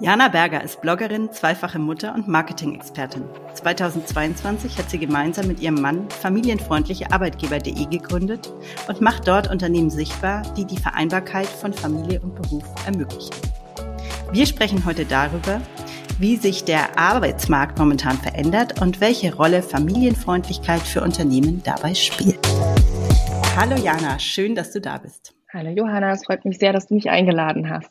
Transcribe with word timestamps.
Jana 0.00 0.28
Berger 0.28 0.62
ist 0.62 0.80
Bloggerin, 0.80 1.32
zweifache 1.32 1.80
Mutter 1.80 2.14
und 2.14 2.28
Marketing-Expertin. 2.28 3.24
2022 3.54 4.78
hat 4.78 4.88
sie 4.88 4.98
gemeinsam 5.00 5.48
mit 5.48 5.58
ihrem 5.58 5.80
Mann 5.80 6.08
familienfreundliche 6.08 7.10
Arbeitgeber.de 7.10 7.84
gegründet 7.86 8.52
und 8.86 9.00
macht 9.00 9.26
dort 9.26 9.50
Unternehmen 9.50 9.90
sichtbar, 9.90 10.42
die 10.56 10.66
die 10.66 10.76
Vereinbarkeit 10.76 11.48
von 11.48 11.72
Familie 11.72 12.20
und 12.20 12.36
Beruf 12.36 12.62
ermöglichen. 12.86 13.34
Wir 14.30 14.46
sprechen 14.46 14.84
heute 14.84 15.04
darüber, 15.04 15.60
wie 16.20 16.36
sich 16.36 16.62
der 16.62 16.96
Arbeitsmarkt 16.96 17.76
momentan 17.80 18.18
verändert 18.18 18.80
und 18.80 19.00
welche 19.00 19.34
Rolle 19.34 19.62
Familienfreundlichkeit 19.62 20.82
für 20.82 21.02
Unternehmen 21.02 21.60
dabei 21.64 21.94
spielt. 21.94 22.38
Hallo 23.56 23.74
Jana, 23.74 24.20
schön, 24.20 24.54
dass 24.54 24.70
du 24.70 24.80
da 24.80 24.98
bist. 24.98 25.34
Hallo 25.52 25.70
Johanna, 25.70 26.12
es 26.12 26.24
freut 26.24 26.44
mich 26.44 26.58
sehr, 26.58 26.72
dass 26.72 26.86
du 26.86 26.94
mich 26.94 27.10
eingeladen 27.10 27.68
hast. 27.68 27.90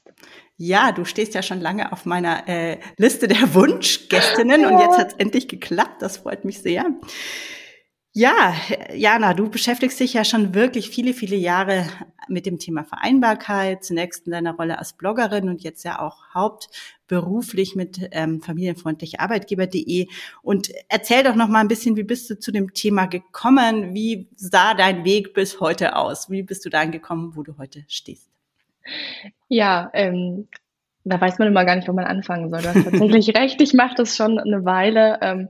Ja, 0.57 0.91
du 0.91 1.05
stehst 1.05 1.35
ja 1.35 1.43
schon 1.43 1.61
lange 1.61 1.91
auf 1.91 2.05
meiner 2.05 2.47
äh, 2.49 2.79
Liste 2.97 3.27
der 3.27 3.41
Wunschgästinnen 3.54 4.61
ja. 4.61 4.69
und 4.69 4.79
jetzt 4.79 4.97
hat 4.97 5.07
es 5.09 5.13
endlich 5.19 5.47
geklappt. 5.47 6.01
Das 6.01 6.18
freut 6.18 6.45
mich 6.45 6.59
sehr. 6.61 6.86
Ja, 8.19 8.55
Jana, 8.96 9.35
du 9.35 9.47
beschäftigst 9.47 9.99
dich 9.99 10.13
ja 10.13 10.25
schon 10.25 10.55
wirklich 10.55 10.89
viele, 10.89 11.13
viele 11.13 11.35
Jahre 11.35 11.85
mit 12.27 12.47
dem 12.47 12.57
Thema 12.57 12.83
Vereinbarkeit, 12.83 13.83
zunächst 13.83 14.25
in 14.25 14.32
deiner 14.32 14.55
Rolle 14.55 14.79
als 14.79 14.93
Bloggerin 14.93 15.49
und 15.49 15.61
jetzt 15.61 15.83
ja 15.83 15.99
auch 15.99 16.33
hauptberuflich 16.33 17.75
mit 17.75 18.10
ähm, 18.10 18.41
familienfreundlicharbeitgeber.de. 18.41 20.07
Und 20.41 20.71
erzähl 20.89 21.24
doch 21.24 21.35
noch 21.35 21.47
mal 21.47 21.60
ein 21.60 21.68
bisschen, 21.68 21.96
wie 21.96 22.01
bist 22.01 22.27
du 22.32 22.39
zu 22.39 22.51
dem 22.51 22.74
Thema 22.74 23.05
gekommen? 23.05 23.93
Wie 23.93 24.27
sah 24.35 24.74
dein 24.74 25.05
Weg 25.05 25.35
bis 25.35 25.60
heute 25.60 25.96
aus? 25.96 26.32
Wie 26.32 26.41
bist 26.41 26.65
du 26.65 26.71
dahin 26.71 26.91
gekommen, 26.91 27.35
wo 27.35 27.43
du 27.43 27.60
heute 27.60 27.85
stehst? 27.87 28.32
Ja, 29.50 29.89
ähm, 29.93 30.47
da 31.04 31.19
weiß 31.19 31.39
man 31.39 31.47
immer 31.47 31.65
gar 31.65 31.75
nicht, 31.75 31.87
wo 31.87 31.93
man 31.93 32.05
anfangen 32.05 32.50
soll. 32.50 32.61
Du 32.61 32.67
hast 32.67 32.83
tatsächlich 32.83 33.30
recht, 33.38 33.61
ich 33.61 33.73
mache 33.73 33.95
das 33.95 34.16
schon 34.16 34.39
eine 34.39 34.66
Weile. 34.66 35.19
Ähm, 35.21 35.49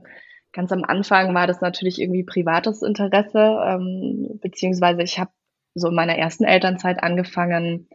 ganz 0.52 0.72
am 0.72 0.84
Anfang 0.84 1.34
war 1.34 1.46
das 1.46 1.60
natürlich 1.60 2.00
irgendwie 2.00 2.24
privates 2.24 2.82
Interesse, 2.82 3.58
ähm, 3.64 4.38
beziehungsweise 4.40 5.02
ich 5.02 5.18
habe 5.18 5.30
so 5.74 5.88
in 5.88 5.94
meiner 5.94 6.16
ersten 6.16 6.44
Elternzeit 6.44 7.02
angefangen 7.02 7.88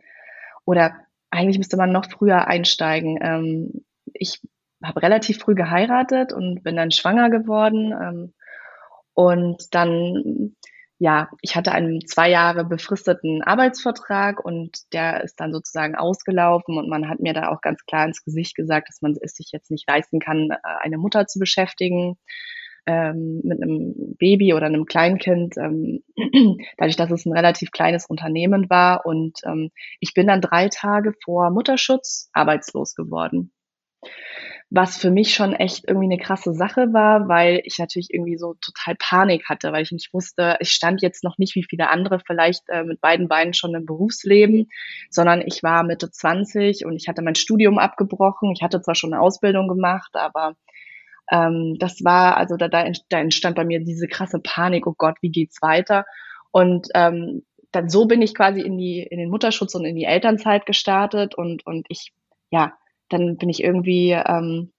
oder 0.66 0.94
eigentlich 1.30 1.58
müsste 1.58 1.77
man 1.77 1.91
noch 1.91 2.05
früher 2.05 2.47
einsteigen. 2.47 3.19
Ähm, 3.21 3.86
ich 4.14 4.41
habe 4.83 5.02
relativ 5.02 5.39
früh 5.39 5.55
geheiratet 5.55 6.33
und 6.33 6.64
bin 6.64 6.75
dann 6.75 6.91
schwanger 6.91 7.30
geworden 7.30 7.91
ähm, 7.91 8.33
und 9.14 9.73
dann 9.73 10.55
ja, 11.03 11.29
ich 11.41 11.57
hatte 11.57 11.73
einen 11.73 12.07
zwei 12.07 12.29
Jahre 12.29 12.63
befristeten 12.63 13.43
Arbeitsvertrag 13.43 14.39
und 14.39 14.93
der 14.93 15.21
ist 15.25 15.37
dann 15.37 15.51
sozusagen 15.51 15.95
ausgelaufen 15.95 16.77
und 16.77 16.87
man 16.87 17.09
hat 17.09 17.19
mir 17.19 17.33
da 17.33 17.49
auch 17.49 17.59
ganz 17.59 17.85
klar 17.85 18.05
ins 18.05 18.23
Gesicht 18.23 18.55
gesagt, 18.55 18.87
dass 18.87 19.01
man 19.01 19.13
es 19.21 19.35
sich 19.35 19.49
jetzt 19.51 19.69
nicht 19.69 19.85
leisten 19.85 20.21
kann, 20.21 20.51
äh, 20.51 20.57
eine 20.79 20.97
Mutter 20.97 21.27
zu 21.27 21.39
beschäftigen 21.39 22.15
ähm, 22.85 23.41
mit 23.43 23.61
einem 23.61 24.15
Baby 24.17 24.53
oder 24.53 24.67
einem 24.67 24.85
Kleinkind, 24.85 25.57
ähm, 25.57 26.03
dadurch, 26.77 26.95
dass 26.95 27.11
es 27.11 27.25
ein 27.25 27.33
relativ 27.33 27.71
kleines 27.71 28.05
Unternehmen 28.05 28.69
war 28.69 29.05
und 29.05 29.39
ähm, 29.45 29.71
ich 29.99 30.13
bin 30.13 30.27
dann 30.27 30.39
drei 30.39 30.69
Tage 30.69 31.11
vor 31.21 31.49
Mutterschutz 31.49 32.29
arbeitslos 32.31 32.95
geworden 32.95 33.51
was 34.75 34.97
für 34.97 35.11
mich 35.11 35.35
schon 35.35 35.53
echt 35.53 35.88
irgendwie 35.88 36.11
eine 36.11 36.17
krasse 36.17 36.55
Sache 36.55 36.93
war, 36.93 37.27
weil 37.27 37.61
ich 37.63 37.77
natürlich 37.77 38.07
irgendwie 38.09 38.39
so 38.39 38.55
total 38.55 38.95
Panik 38.97 39.47
hatte, 39.47 39.71
weil 39.71 39.83
ich 39.83 39.91
nicht 39.91 40.11
wusste, 40.15 40.57
ich 40.61 40.71
stand 40.71 41.03
jetzt 41.03 41.23
noch 41.23 41.38
nicht 41.38 41.53
wie 41.53 41.63
viele 41.63 41.89
andere 41.89 42.19
vielleicht 42.19 42.63
äh, 42.69 42.83
mit 42.83 42.99
beiden 42.99 43.27
Beinen 43.27 43.53
schon 43.53 43.75
im 43.75 43.85
Berufsleben, 43.85 44.69
sondern 45.11 45.41
ich 45.45 45.61
war 45.61 45.83
Mitte 45.83 46.09
20 46.09 46.88
und 46.88 46.95
ich 46.95 47.07
hatte 47.07 47.21
mein 47.21 47.35
Studium 47.35 47.77
abgebrochen. 47.77 48.52
Ich 48.52 48.63
hatte 48.63 48.81
zwar 48.81 48.95
schon 48.95 49.13
eine 49.13 49.21
Ausbildung 49.21 49.67
gemacht, 49.67 50.15
aber 50.15 50.55
ähm, 51.31 51.75
das 51.77 52.03
war, 52.03 52.37
also 52.37 52.58
da, 52.58 52.67
da 52.67 52.81
entstand 53.19 53.55
bei 53.55 53.65
mir 53.65 53.80
diese 53.80 54.08
krasse 54.08 54.39
Panik, 54.39 54.87
oh 54.87 54.95
Gott, 54.97 55.17
wie 55.21 55.30
geht's 55.30 55.61
weiter? 55.61 56.03
Und 56.49 56.87
ähm, 56.95 57.43
dann 57.71 57.89
so 57.89 58.08
bin 58.08 58.23
ich 58.23 58.33
quasi 58.33 58.61
in 58.61 58.80
die 58.80 59.03
in 59.03 59.19
den 59.19 59.30
Mutterschutz 59.30 59.75
und 59.75 59.86
in 59.86 59.95
die 59.95 60.05
Elternzeit 60.05 60.65
gestartet 60.65 61.36
und 61.36 61.64
und 61.67 61.86
ich 61.89 62.11
ja 62.49 62.73
dann 63.13 63.37
bin 63.37 63.49
ich 63.49 63.63
irgendwie, 63.63 64.11
ähm, 64.11 64.71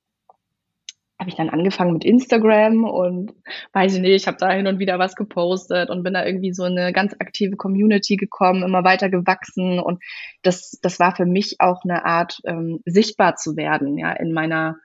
habe 1.18 1.30
ich 1.30 1.36
dann 1.36 1.48
angefangen 1.48 1.92
mit 1.92 2.04
Instagram 2.04 2.84
und 2.84 3.32
weiß 3.72 3.94
ich 3.94 4.00
nicht, 4.00 4.14
ich 4.14 4.26
habe 4.26 4.36
da 4.38 4.50
hin 4.50 4.66
und 4.66 4.78
wieder 4.80 4.98
was 4.98 5.14
gepostet 5.14 5.88
und 5.88 6.02
bin 6.02 6.14
da 6.14 6.26
irgendwie 6.26 6.52
so 6.52 6.64
eine 6.64 6.92
ganz 6.92 7.14
aktive 7.18 7.56
Community 7.56 8.16
gekommen, 8.16 8.62
immer 8.62 8.84
weiter 8.84 9.08
gewachsen 9.08 9.78
und 9.78 10.02
das, 10.42 10.78
das 10.82 10.98
war 10.98 11.14
für 11.14 11.26
mich 11.26 11.56
auch 11.60 11.82
eine 11.84 12.04
Art, 12.04 12.40
ähm, 12.44 12.80
sichtbar 12.84 13.36
zu 13.36 13.56
werden, 13.56 13.96
ja, 13.96 14.12
in 14.12 14.32
meiner 14.32 14.76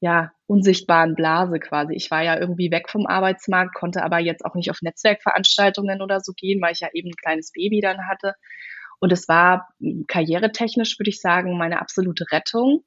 ja, 0.00 0.30
unsichtbaren 0.46 1.14
Blase 1.14 1.58
quasi. 1.58 1.94
Ich 1.94 2.10
war 2.10 2.22
ja 2.22 2.38
irgendwie 2.38 2.70
weg 2.70 2.88
vom 2.88 3.06
Arbeitsmarkt, 3.06 3.74
konnte 3.74 4.02
aber 4.02 4.18
jetzt 4.18 4.44
auch 4.44 4.54
nicht 4.54 4.70
auf 4.70 4.80
Netzwerkveranstaltungen 4.80 6.02
oder 6.02 6.20
so 6.20 6.32
gehen, 6.32 6.62
weil 6.62 6.72
ich 6.72 6.80
ja 6.80 6.88
eben 6.92 7.10
ein 7.10 7.16
kleines 7.16 7.52
Baby 7.52 7.80
dann 7.80 8.06
hatte. 8.08 8.34
Und 9.00 9.12
es 9.12 9.28
war 9.28 9.68
karrieretechnisch, 10.08 10.98
würde 10.98 11.10
ich 11.10 11.20
sagen, 11.20 11.56
meine 11.56 11.80
absolute 11.80 12.26
Rettung. 12.32 12.84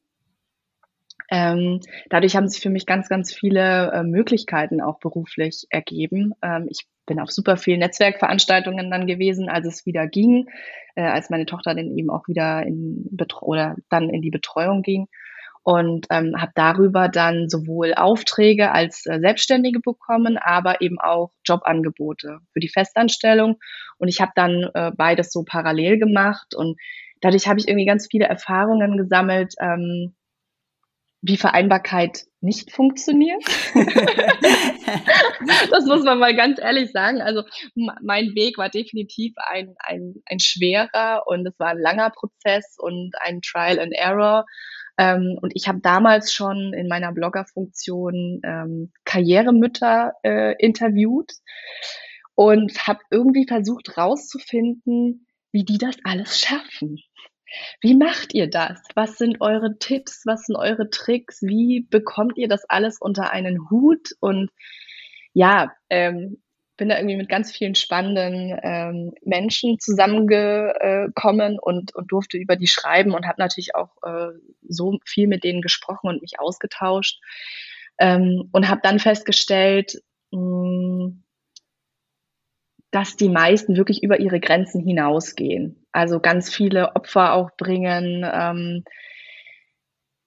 Ähm, 1.29 1.79
dadurch 2.09 2.35
haben 2.35 2.49
sich 2.49 2.61
für 2.61 2.69
mich 2.69 2.85
ganz, 2.85 3.07
ganz 3.07 3.33
viele 3.33 3.91
äh, 3.93 4.03
Möglichkeiten 4.03 4.81
auch 4.81 4.99
beruflich 4.99 5.65
ergeben. 5.69 6.33
Ähm, 6.41 6.67
ich 6.69 6.87
bin 7.05 7.19
auf 7.21 7.31
super 7.31 7.55
vielen 7.55 7.79
Netzwerkveranstaltungen 7.79 8.91
dann 8.91 9.07
gewesen, 9.07 9.47
als 9.47 9.65
es 9.65 9.85
wieder 9.85 10.07
ging, 10.07 10.49
äh, 10.95 11.03
als 11.03 11.29
meine 11.29 11.45
Tochter 11.45 11.73
dann 11.73 11.97
eben 11.97 12.09
auch 12.09 12.27
wieder 12.27 12.63
in 12.63 13.07
Betro 13.11 13.45
oder 13.45 13.75
dann 13.89 14.09
in 14.09 14.21
die 14.21 14.29
Betreuung 14.29 14.81
ging 14.81 15.07
und 15.63 16.07
ähm, 16.09 16.35
habe 16.39 16.51
darüber 16.55 17.07
dann 17.07 17.47
sowohl 17.49 17.93
Aufträge 17.93 18.71
als 18.71 19.05
äh, 19.05 19.19
Selbstständige 19.19 19.79
bekommen, 19.79 20.37
aber 20.37 20.81
eben 20.81 20.99
auch 20.99 21.31
Jobangebote 21.45 22.39
für 22.51 22.59
die 22.59 22.69
Festanstellung. 22.69 23.57
Und 23.97 24.07
ich 24.07 24.21
habe 24.21 24.31
dann 24.35 24.69
äh, 24.73 24.91
beides 24.95 25.31
so 25.31 25.43
parallel 25.43 25.99
gemacht 25.99 26.55
und 26.55 26.79
dadurch 27.21 27.47
habe 27.47 27.59
ich 27.59 27.67
irgendwie 27.67 27.85
ganz 27.85 28.07
viele 28.09 28.25
Erfahrungen 28.25 28.97
gesammelt, 28.97 29.53
ähm, 29.59 30.15
wie 31.21 31.37
Vereinbarkeit 31.37 32.23
nicht 32.41 32.71
funktioniert. 32.71 33.43
das 35.69 35.85
muss 35.85 36.03
man 36.03 36.17
mal 36.17 36.35
ganz 36.35 36.59
ehrlich 36.59 36.91
sagen. 36.91 37.21
Also 37.21 37.43
mein 37.75 38.33
Weg 38.33 38.57
war 38.57 38.69
definitiv 38.69 39.33
ein, 39.37 39.75
ein, 39.77 40.15
ein 40.25 40.39
schwerer 40.39 41.21
und 41.27 41.45
es 41.45 41.59
war 41.59 41.69
ein 41.69 41.77
langer 41.77 42.09
Prozess 42.09 42.75
und 42.79 43.11
ein 43.21 43.41
Trial 43.41 43.79
and 43.79 43.93
Error. 43.93 44.45
Ähm, 45.01 45.39
und 45.41 45.53
ich 45.55 45.67
habe 45.67 45.79
damals 45.81 46.31
schon 46.31 46.73
in 46.73 46.87
meiner 46.87 47.11
Bloggerfunktion 47.11 48.39
ähm, 48.43 48.91
Karrieremütter 49.03 50.13
äh, 50.21 50.53
interviewt 50.59 51.31
und 52.35 52.87
habe 52.87 52.99
irgendwie 53.09 53.47
versucht 53.47 53.97
rauszufinden, 53.97 55.25
wie 55.51 55.63
die 55.63 55.79
das 55.79 55.95
alles 56.03 56.39
schaffen. 56.39 56.99
Wie 57.81 57.95
macht 57.95 58.35
ihr 58.35 58.47
das? 58.47 58.79
Was 58.93 59.17
sind 59.17 59.41
eure 59.41 59.79
Tipps? 59.79 60.21
Was 60.25 60.45
sind 60.45 60.55
eure 60.55 60.91
Tricks? 60.91 61.41
Wie 61.41 61.87
bekommt 61.89 62.37
ihr 62.37 62.47
das 62.47 62.63
alles 62.69 63.01
unter 63.01 63.31
einen 63.31 63.71
Hut? 63.71 64.11
Und 64.19 64.51
ja, 65.33 65.73
ähm, 65.89 66.43
bin 66.77 66.89
da 66.89 66.97
irgendwie 66.97 67.17
mit 67.17 67.29
ganz 67.29 67.51
vielen 67.51 67.75
spannenden 67.75 68.57
ähm, 68.63 69.13
Menschen 69.23 69.79
zusammengekommen 69.79 71.59
und, 71.59 71.93
und 71.95 72.11
durfte 72.11 72.37
über 72.37 72.55
die 72.55 72.67
schreiben 72.67 73.13
und 73.13 73.27
habe 73.27 73.39
natürlich 73.39 73.75
auch 73.75 73.91
äh, 74.03 74.31
so 74.67 74.97
viel 75.05 75.27
mit 75.27 75.43
denen 75.43 75.61
gesprochen 75.61 76.07
und 76.07 76.21
mich 76.21 76.39
ausgetauscht 76.39 77.19
ähm, 77.99 78.49
und 78.51 78.67
habe 78.69 78.81
dann 78.83 78.99
festgestellt, 78.99 80.01
mh, 80.31 80.39
hm, 80.39 81.23
dass 82.91 83.15
die 83.15 83.29
meisten 83.29 83.77
wirklich 83.77 84.03
über 84.03 84.19
ihre 84.19 84.41
Grenzen 84.41 84.83
hinausgehen. 84.83 85.85
Also 85.93 86.19
ganz 86.19 86.53
viele 86.53 86.95
Opfer 86.95 87.33
auch 87.33 87.51
bringen, 87.55 88.29
ähm, 88.29 88.83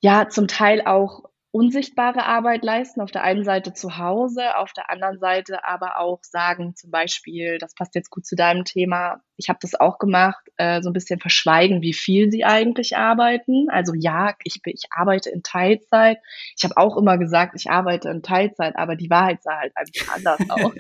ja, 0.01 0.29
zum 0.29 0.49
Teil 0.49 0.83
auch 0.87 1.25
unsichtbare 1.55 2.27
Arbeit 2.27 2.65
leisten, 2.65 3.01
auf 3.01 3.13
der 3.13 3.23
einen 3.23 3.45
Seite 3.45 3.73
zu 3.73 3.97
Hause, 3.97 4.57
auf 4.57 4.73
der 4.73 4.91
anderen 4.91 5.21
Seite 5.21 5.65
aber 5.65 6.01
auch 6.01 6.19
sagen, 6.25 6.75
zum 6.75 6.91
Beispiel, 6.91 7.59
das 7.59 7.77
passt 7.77 7.95
jetzt 7.95 8.11
gut 8.11 8.27
zu 8.27 8.35
deinem 8.35 8.65
Thema, 8.65 9.21
ich 9.37 9.49
habe 9.49 9.61
das 9.63 9.77
auch 9.77 9.99
gemacht, 9.99 10.45
äh, 10.57 10.83
so 10.83 10.91
ein 10.91 10.93
bisschen 10.93 11.21
verschweigen, 11.21 11.81
wie 11.81 11.93
viel 11.93 12.33
sie 12.33 12.45
eigentlich 12.45 12.97
arbeiten. 12.97 13.69
Also 13.71 13.93
ja, 13.95 14.35
ich, 14.43 14.61
ich 14.65 14.83
arbeite 14.91 15.31
in 15.31 15.45
Teilzeit. 15.45 16.19
Ich 16.57 16.65
habe 16.65 16.77
auch 16.77 16.97
immer 16.97 17.19
gesagt, 17.19 17.55
ich 17.55 17.71
arbeite 17.71 18.09
in 18.09 18.23
Teilzeit, 18.23 18.77
aber 18.77 18.97
die 18.97 19.11
Wahrheit 19.11 19.43
sah 19.45 19.59
halt 19.59 19.73
einfach 19.77 20.17
anders 20.17 20.41
aus. 20.49 20.73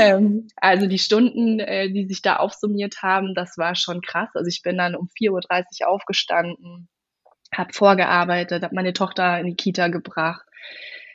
ähm, 0.00 0.48
also 0.56 0.86
die 0.86 0.98
Stunden, 0.98 1.60
äh, 1.60 1.88
die 1.88 2.06
sich 2.06 2.22
da 2.22 2.36
aufsummiert 2.36 3.02
haben, 3.02 3.34
das 3.36 3.56
war 3.58 3.76
schon 3.76 4.00
krass. 4.00 4.30
Also 4.34 4.48
ich 4.48 4.62
bin 4.62 4.76
dann 4.76 4.96
um 4.96 5.08
4.30 5.16 5.82
Uhr 5.82 5.88
aufgestanden, 5.88 6.88
habe 7.54 7.72
vorgearbeitet, 7.72 8.62
habe 8.62 8.74
meine 8.74 8.92
Tochter 8.92 9.38
in 9.38 9.46
die 9.46 9.56
Kita 9.56 9.88
gebracht, 9.88 10.46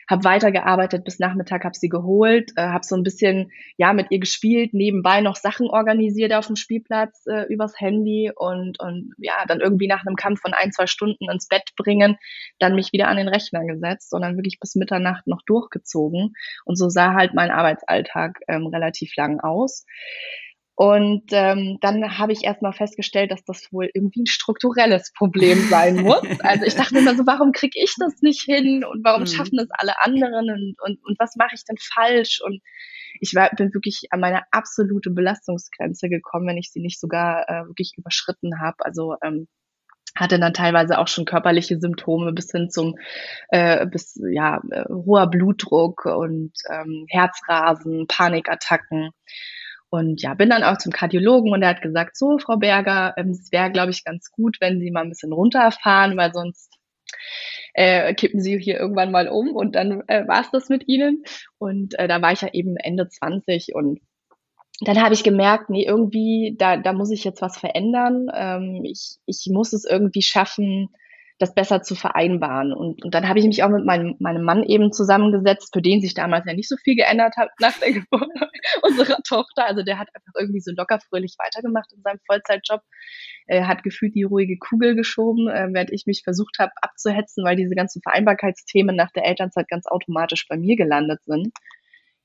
habe 0.08 0.24
weitergearbeitet 0.24 1.04
bis 1.04 1.18
Nachmittag, 1.18 1.64
habe 1.64 1.76
sie 1.76 1.90
geholt, 1.90 2.52
äh, 2.56 2.62
habe 2.62 2.84
so 2.84 2.96
ein 2.96 3.02
bisschen 3.02 3.52
ja 3.76 3.92
mit 3.92 4.06
ihr 4.10 4.18
gespielt, 4.18 4.72
nebenbei 4.72 5.20
noch 5.20 5.36
Sachen 5.36 5.68
organisiert 5.68 6.32
auf 6.32 6.46
dem 6.46 6.56
Spielplatz 6.56 7.26
äh, 7.26 7.42
übers 7.52 7.78
Handy 7.78 8.32
und 8.34 8.80
und 8.80 9.12
ja 9.18 9.34
dann 9.46 9.60
irgendwie 9.60 9.86
nach 9.86 10.06
einem 10.06 10.16
Kampf 10.16 10.40
von 10.40 10.54
ein 10.54 10.72
zwei 10.72 10.86
Stunden 10.86 11.30
ins 11.30 11.46
Bett 11.46 11.74
bringen, 11.76 12.16
dann 12.58 12.74
mich 12.74 12.92
wieder 12.92 13.08
an 13.08 13.18
den 13.18 13.28
Rechner 13.28 13.66
gesetzt 13.66 14.14
und 14.14 14.22
dann 14.22 14.36
wirklich 14.36 14.58
bis 14.60 14.76
Mitternacht 14.76 15.26
noch 15.26 15.42
durchgezogen 15.42 16.34
und 16.64 16.76
so 16.76 16.88
sah 16.88 17.12
halt 17.14 17.34
mein 17.34 17.50
Arbeitsalltag 17.50 18.40
ähm, 18.48 18.66
relativ 18.66 19.14
lang 19.16 19.40
aus. 19.40 19.84
Und 20.78 21.24
ähm, 21.32 21.78
dann 21.80 22.18
habe 22.18 22.32
ich 22.32 22.44
erstmal 22.44 22.72
festgestellt, 22.72 23.32
dass 23.32 23.42
das 23.42 23.72
wohl 23.72 23.90
irgendwie 23.94 24.22
ein 24.22 24.26
strukturelles 24.26 25.10
Problem 25.12 25.58
sein 25.68 25.96
muss. 26.04 26.22
Also 26.38 26.66
ich 26.66 26.76
dachte 26.76 26.94
mir 26.94 27.00
immer 27.00 27.16
so, 27.16 27.26
warum 27.26 27.50
kriege 27.50 27.76
ich 27.82 27.96
das 27.98 28.22
nicht 28.22 28.42
hin 28.42 28.84
und 28.84 29.02
warum 29.02 29.22
mhm. 29.22 29.26
schaffen 29.26 29.56
das 29.56 29.66
alle 29.72 30.00
anderen 30.00 30.48
und, 30.48 30.76
und, 30.80 31.04
und 31.04 31.18
was 31.18 31.34
mache 31.34 31.56
ich 31.56 31.64
denn 31.64 31.78
falsch? 31.80 32.40
Und 32.44 32.62
ich 33.18 33.34
war, 33.34 33.50
bin 33.56 33.74
wirklich 33.74 34.02
an 34.10 34.20
meine 34.20 34.42
absolute 34.52 35.10
Belastungsgrenze 35.10 36.08
gekommen, 36.08 36.46
wenn 36.46 36.58
ich 36.58 36.70
sie 36.70 36.80
nicht 36.80 37.00
sogar 37.00 37.48
äh, 37.48 37.66
wirklich 37.66 37.94
überschritten 37.96 38.60
habe. 38.60 38.76
Also 38.78 39.16
ähm, 39.20 39.48
hatte 40.14 40.38
dann 40.38 40.54
teilweise 40.54 41.00
auch 41.00 41.08
schon 41.08 41.24
körperliche 41.24 41.80
Symptome 41.80 42.32
bis 42.32 42.52
hin 42.52 42.70
zum 42.70 42.94
äh, 43.48 43.84
bis 43.84 44.14
ja 44.30 44.60
äh, 44.70 44.84
hoher 44.88 45.26
Blutdruck 45.28 46.04
und 46.04 46.52
ähm, 46.70 47.04
Herzrasen, 47.08 48.06
Panikattacken. 48.06 49.10
Und 49.90 50.20
ja, 50.22 50.34
bin 50.34 50.50
dann 50.50 50.64
auch 50.64 50.78
zum 50.78 50.92
Kardiologen 50.92 51.52
und 51.52 51.62
er 51.62 51.70
hat 51.70 51.82
gesagt, 51.82 52.16
so, 52.16 52.38
Frau 52.38 52.56
Berger, 52.56 53.14
ähm, 53.16 53.30
es 53.30 53.50
wäre, 53.52 53.72
glaube 53.72 53.90
ich, 53.90 54.04
ganz 54.04 54.30
gut, 54.30 54.58
wenn 54.60 54.80
Sie 54.80 54.90
mal 54.90 55.02
ein 55.02 55.08
bisschen 55.08 55.32
runterfahren, 55.32 56.16
weil 56.16 56.32
sonst 56.32 56.74
äh, 57.74 58.12
kippen 58.14 58.40
Sie 58.40 58.58
hier 58.58 58.78
irgendwann 58.78 59.10
mal 59.10 59.28
um 59.28 59.56
und 59.56 59.74
dann 59.74 60.02
äh, 60.08 60.26
war 60.28 60.42
es 60.42 60.50
das 60.50 60.68
mit 60.68 60.88
Ihnen. 60.88 61.24
Und 61.58 61.98
äh, 61.98 62.06
da 62.08 62.20
war 62.20 62.32
ich 62.32 62.42
ja 62.42 62.48
eben 62.52 62.76
Ende 62.76 63.08
20 63.08 63.74
und 63.74 64.00
dann 64.80 65.02
habe 65.02 65.14
ich 65.14 65.24
gemerkt, 65.24 65.70
nee, 65.70 65.84
irgendwie, 65.84 66.54
da, 66.56 66.76
da 66.76 66.92
muss 66.92 67.10
ich 67.10 67.24
jetzt 67.24 67.42
was 67.42 67.58
verändern. 67.58 68.28
Ähm, 68.32 68.82
ich, 68.84 69.16
ich 69.26 69.48
muss 69.50 69.72
es 69.72 69.84
irgendwie 69.84 70.22
schaffen, 70.22 70.90
das 71.38 71.54
besser 71.54 71.82
zu 71.82 71.94
vereinbaren. 71.94 72.72
Und, 72.72 73.04
und 73.04 73.14
dann 73.14 73.28
habe 73.28 73.38
ich 73.38 73.46
mich 73.46 73.62
auch 73.62 73.68
mit 73.68 73.84
meinem, 73.84 74.16
meinem 74.18 74.42
Mann 74.42 74.64
eben 74.64 74.92
zusammengesetzt, 74.92 75.72
für 75.72 75.82
den 75.82 76.00
sich 76.00 76.14
damals 76.14 76.44
ja 76.46 76.54
nicht 76.54 76.68
so 76.68 76.76
viel 76.76 76.96
geändert 76.96 77.36
hat 77.36 77.50
nach 77.60 77.78
der 77.78 77.92
Geburt 77.92 78.28
unserer 78.82 79.22
Tochter. 79.22 79.66
Also 79.66 79.82
der 79.82 79.98
hat 79.98 80.08
einfach 80.14 80.32
irgendwie 80.38 80.60
so 80.60 80.72
locker 80.76 80.98
fröhlich 81.08 81.36
weitergemacht 81.38 81.92
in 81.92 82.02
seinem 82.02 82.18
Vollzeitjob. 82.26 82.80
Er 83.46 83.68
hat 83.68 83.82
gefühlt 83.82 84.14
die 84.14 84.24
ruhige 84.24 84.58
Kugel 84.58 84.96
geschoben, 84.96 85.48
äh, 85.48 85.68
während 85.72 85.92
ich 85.92 86.06
mich 86.06 86.22
versucht 86.24 86.58
habe 86.58 86.72
abzuhetzen, 86.82 87.44
weil 87.44 87.56
diese 87.56 87.74
ganzen 87.74 88.02
Vereinbarkeitsthemen 88.02 88.96
nach 88.96 89.12
der 89.12 89.24
Elternzeit 89.24 89.68
ganz 89.68 89.86
automatisch 89.86 90.46
bei 90.48 90.56
mir 90.56 90.76
gelandet 90.76 91.20
sind. 91.24 91.52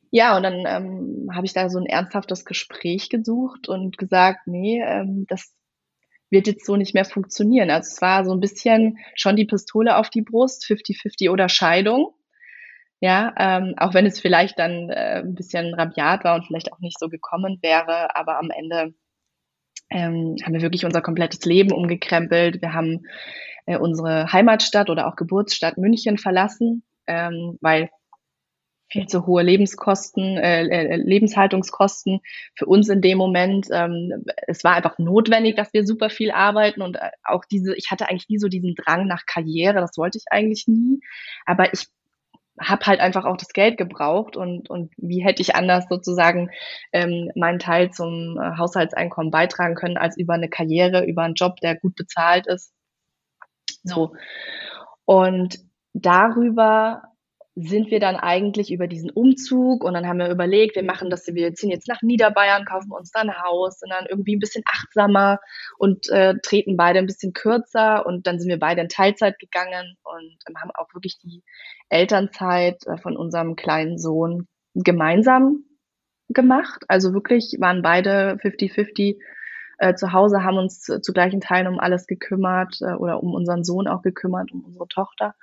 Ja, 0.10 0.38
und 0.38 0.44
dann 0.44 0.63
ähm, 0.68 1.30
habe 1.33 1.45
ich 1.45 1.54
da 1.54 1.69
so 1.69 1.80
ein 1.80 1.88
ernsthaftes 1.88 2.45
Gespräch 2.45 3.10
gesucht 3.10 3.68
und 3.68 3.98
gesagt, 3.98 4.42
nee, 4.45 4.80
ähm, 4.86 5.25
das 5.27 5.56
wird 6.34 6.48
jetzt 6.48 6.66
so 6.66 6.76
nicht 6.76 6.94
mehr 6.94 7.06
funktionieren. 7.06 7.70
Also 7.70 7.94
es 7.94 8.02
war 8.02 8.26
so 8.26 8.34
ein 8.34 8.42
bisschen 8.42 8.98
schon 9.16 9.38
die 9.38 9.46
Pistole 9.46 9.96
auf 9.98 10.10
die 10.10 10.24
Brust, 10.24 10.66
50-50 10.66 11.30
oder 11.30 11.48
Scheidung. 11.48 12.14
Ja, 13.00 13.34
ähm, 13.38 13.76
auch 13.78 13.94
wenn 13.94 14.06
es 14.06 14.20
vielleicht 14.20 14.60
dann 14.60 14.90
äh, 14.90 15.22
ein 15.24 15.36
bisschen 15.36 15.74
rabiat 15.74 16.24
war 16.24 16.36
und 16.36 16.46
vielleicht 16.48 16.72
auch 16.72 16.80
nicht 16.80 16.98
so 17.00 17.10
gekommen 17.10 17.60
wäre, 17.62 18.16
aber 18.16 18.40
am 18.40 18.50
Ende 18.50 18.94
ähm, 19.90 20.38
haben 20.44 20.54
wir 20.54 20.62
wirklich 20.62 20.86
unser 20.86 21.02
komplettes 21.02 21.44
Leben 21.46 21.74
umgekrempelt. 21.74 22.62
Wir 22.62 22.74
haben 22.74 23.06
äh, 23.66 23.78
unsere 23.78 24.32
Heimatstadt 24.32 24.90
oder 24.90 25.08
auch 25.08 25.16
Geburtsstadt 25.16 25.78
München 25.78 26.18
verlassen, 26.18 26.84
ähm, 27.08 27.58
weil 27.62 27.90
viel 28.94 29.07
zu 29.07 29.25
hohe 29.25 29.42
Lebenskosten, 29.42 30.38
äh, 30.38 30.68
äh, 30.68 30.95
Lebenshaltungskosten 30.98 32.22
für 32.56 32.68
uns 32.68 32.88
in 32.90 33.01
dem 33.01 33.18
Moment. 33.18 33.68
Ähm, 33.72 34.24
es 34.48 34.63
war 34.63 34.75
einfach 34.75 35.00
notwendig, 35.00 35.56
dass 35.56 35.74
wir 35.74 35.86
super 35.86 36.10
viel 36.12 36.31
arbeiten 36.31 36.81
und 36.81 36.95
äh, 36.95 37.10
auch 37.24 37.44
diese, 37.44 37.75
ich 37.75 37.90
hatte 37.90 38.07
eigentlich 38.07 38.30
nie 38.30 38.38
so 38.38 38.48
diesen 38.48 38.75
Drang 38.75 39.07
nach 39.07 39.25
Karriere, 39.25 39.81
das 39.81 39.98
wollte 39.98 40.19
ich 40.19 40.25
eigentlich 40.30 40.68
nie, 40.68 41.00
aber 41.45 41.74
ich 41.74 41.88
habe 42.62 42.86
halt 42.86 43.00
einfach 43.00 43.25
auch 43.25 43.38
das 43.38 43.50
Geld 43.50 43.78
gebraucht 43.78 44.38
und, 44.38 44.69
und 44.69 44.94
wie 44.98 45.24
hätte 45.24 45.42
ich 45.42 45.56
anders 45.56 45.86
sozusagen 45.89 46.51
ähm, 46.92 47.31
meinen 47.36 47.57
Teil 47.57 47.89
zum 47.89 48.38
äh, 48.39 48.57
Haushaltseinkommen 48.57 49.31
beitragen 49.31 49.74
können, 49.74 49.98
als 49.98 50.18
über 50.18 50.36
eine 50.36 50.50
Karriere, 50.50 51.04
über 51.04 51.24
einen 51.24 51.34
Job, 51.34 51.60
der 51.62 51.75
gut 51.75 51.96
bezahlt 51.96 52.46
ist. 52.46 52.72
So. 53.84 54.13
Und 55.06 55.60
darüber 55.94 57.12
sind 57.56 57.92
wir 57.92 58.00
dann 58.00 58.16
eigentlich 58.16 58.72
über 58.72 58.88
diesen 58.88 59.12
Umzug 59.12 59.84
und 59.84 59.94
dann 59.94 60.08
haben 60.08 60.18
wir 60.18 60.30
überlegt, 60.30 60.76
wir 60.76 60.84
machen 60.84 61.12
das, 61.12 61.28
wir 61.28 61.54
ziehen 61.54 61.70
jetzt 61.70 61.88
nach 61.88 62.02
Niederbayern, 62.02 62.66
kaufen 62.66 62.92
uns 62.92 63.12
dann 63.12 63.30
ein 63.30 63.44
Haus, 63.44 63.80
sind 63.80 63.92
dann 63.92 64.08
irgendwie 64.10 64.36
ein 64.36 64.40
bisschen 64.40 64.64
achtsamer 64.66 65.40
und 65.78 66.10
äh, 66.10 66.34
treten 66.42 66.78
beide 66.78 66.98
ein 67.00 67.06
bisschen 67.06 67.34
kürzer 67.34 68.08
und 68.08 68.26
dann 68.26 68.40
sind 68.40 68.50
wir 68.50 68.58
beide 68.58 68.82
in 68.82 68.90
Teilzeit 68.90 69.38
gegangen 69.38 69.98
und 70.04 70.38
ähm, 70.48 70.56
haben 70.60 70.72
auch 70.74 70.92
wirklich 70.96 71.20
die 71.20 71.44
Elternzeit 71.90 72.88
äh, 72.88 72.98
von 72.98 73.16
unserem 73.16 73.56
kleinen 73.56 74.00
Sohn 74.00 74.48
gemeinsam 74.74 75.64
gemacht. 76.30 76.84
Also 76.88 77.14
wirklich 77.14 77.58
waren 77.60 77.84
beide 77.84 78.38
50-50 78.42 79.20
äh, 79.78 79.94
zu 79.94 80.12
Hause, 80.12 80.44
haben 80.44 80.58
uns 80.58 80.82
zu, 80.82 81.02
zu 81.02 81.14
gleichen 81.14 81.40
Teilen 81.40 81.68
um 81.68 81.80
alles 81.80 82.08
gekümmert 82.08 82.78
äh, 82.82 82.94
oder 82.94 83.22
um 83.22 83.36
unseren 83.36 83.64
Sohn 83.64 83.88
auch 83.88 84.02
gekümmert, 84.02 84.52
um 84.52 84.66
unsere 84.66 84.88
Tochter. 84.88 85.36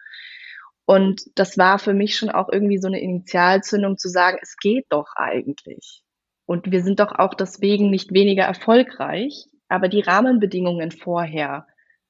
Und 0.90 1.22
das 1.36 1.56
war 1.56 1.78
für 1.78 1.94
mich 1.94 2.16
schon 2.16 2.30
auch 2.30 2.48
irgendwie 2.50 2.78
so 2.78 2.88
eine 2.88 3.00
Initialzündung 3.00 3.96
zu 3.96 4.08
sagen, 4.08 4.38
es 4.42 4.56
geht 4.56 4.86
doch 4.88 5.06
eigentlich. 5.14 6.02
Und 6.46 6.72
wir 6.72 6.82
sind 6.82 6.98
doch 6.98 7.12
auch 7.16 7.34
deswegen 7.34 7.90
nicht 7.90 8.12
weniger 8.12 8.42
erfolgreich, 8.42 9.46
aber 9.68 9.86
die 9.86 10.00
Rahmenbedingungen 10.00 10.90
vorher 10.90 11.68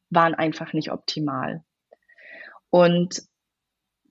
waren 0.09 0.35
einfach 0.35 0.73
nicht 0.73 0.93
optimal. 0.93 1.63
Und 2.71 3.23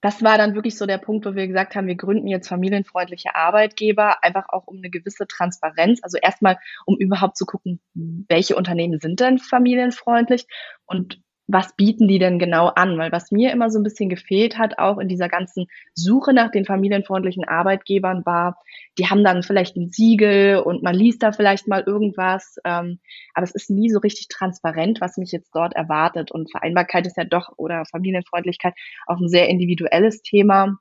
das 0.01 0.24
war 0.24 0.38
dann 0.38 0.54
wirklich 0.54 0.77
so 0.77 0.86
der 0.86 1.00
Punkt, 1.00 1.25
wo 1.25 1.33
wir 1.33 1.48
gesagt 1.48 1.75
haben, 1.75 1.88
wir 1.88 1.95
gründen 1.95 2.27
jetzt 2.27 2.48
familienfreundliche 2.48 3.33
Arbeitgeber, 3.33 4.24
einfach 4.24 4.50
auch 4.50 4.68
um 4.68 4.77
eine 4.77 4.92
gewisse 4.92 5.25
Transparenz, 5.25 6.00
also 6.04 6.19
erstmal, 6.21 6.60
um 6.86 6.95
überhaupt 7.00 7.38
zu 7.38 7.48
gucken, 7.48 7.81
welche 7.95 8.56
Unternehmen 8.56 9.00
sind 9.00 9.19
denn 9.19 9.39
familienfreundlich 9.39 10.45
und 10.86 11.19
was 11.51 11.75
bieten 11.75 12.07
die 12.07 12.19
denn 12.19 12.37
genau 12.37 12.67
an? 12.67 12.97
Weil 12.99 13.11
was 13.11 13.31
mir 13.31 13.51
immer 13.51 13.71
so 13.71 13.79
ein 13.79 13.83
bisschen 13.83 14.07
gefehlt 14.07 14.59
hat, 14.59 14.77
auch 14.77 14.99
in 14.99 15.07
dieser 15.07 15.29
ganzen 15.29 15.65
Suche 15.95 16.31
nach 16.31 16.51
den 16.51 16.63
familienfreundlichen 16.63 17.43
Arbeitgebern, 17.43 18.23
war, 18.23 18.61
die 18.99 19.07
haben 19.07 19.23
dann 19.23 19.41
vielleicht 19.41 19.75
ein 19.75 19.89
Siegel 19.89 20.59
und 20.59 20.83
man 20.83 20.93
liest 20.93 21.23
da 21.23 21.31
vielleicht 21.31 21.67
mal 21.67 21.83
irgendwas, 21.85 22.57
ähm, 22.65 22.99
aber 23.33 23.45
es 23.45 23.55
ist 23.55 23.71
nie 23.71 23.89
so 23.89 23.97
richtig 23.99 24.27
transparent, 24.27 25.01
was 25.01 25.17
mich 25.17 25.31
jetzt 25.31 25.49
dort 25.55 25.75
erwartet. 25.75 26.31
Und 26.31 26.51
Vereinbarkeit 26.51 27.07
ist 27.07 27.17
ja 27.17 27.23
doch 27.23 27.53
oder 27.57 27.83
Familienfreundlichkeit 27.85 28.75
auch 29.07 29.19
ein 29.19 29.27
sehr 29.27 29.49
individuelles 29.49 30.21
Thema. 30.21 30.77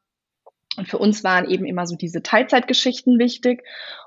Und 0.78 0.88
für 0.88 0.98
uns 0.98 1.24
waren 1.24 1.50
eben 1.50 1.66
immer 1.66 1.86
so 1.86 1.96
diese 1.96 2.22
Teilzeitgeschichten 2.22 3.18
wichtig 3.18 3.64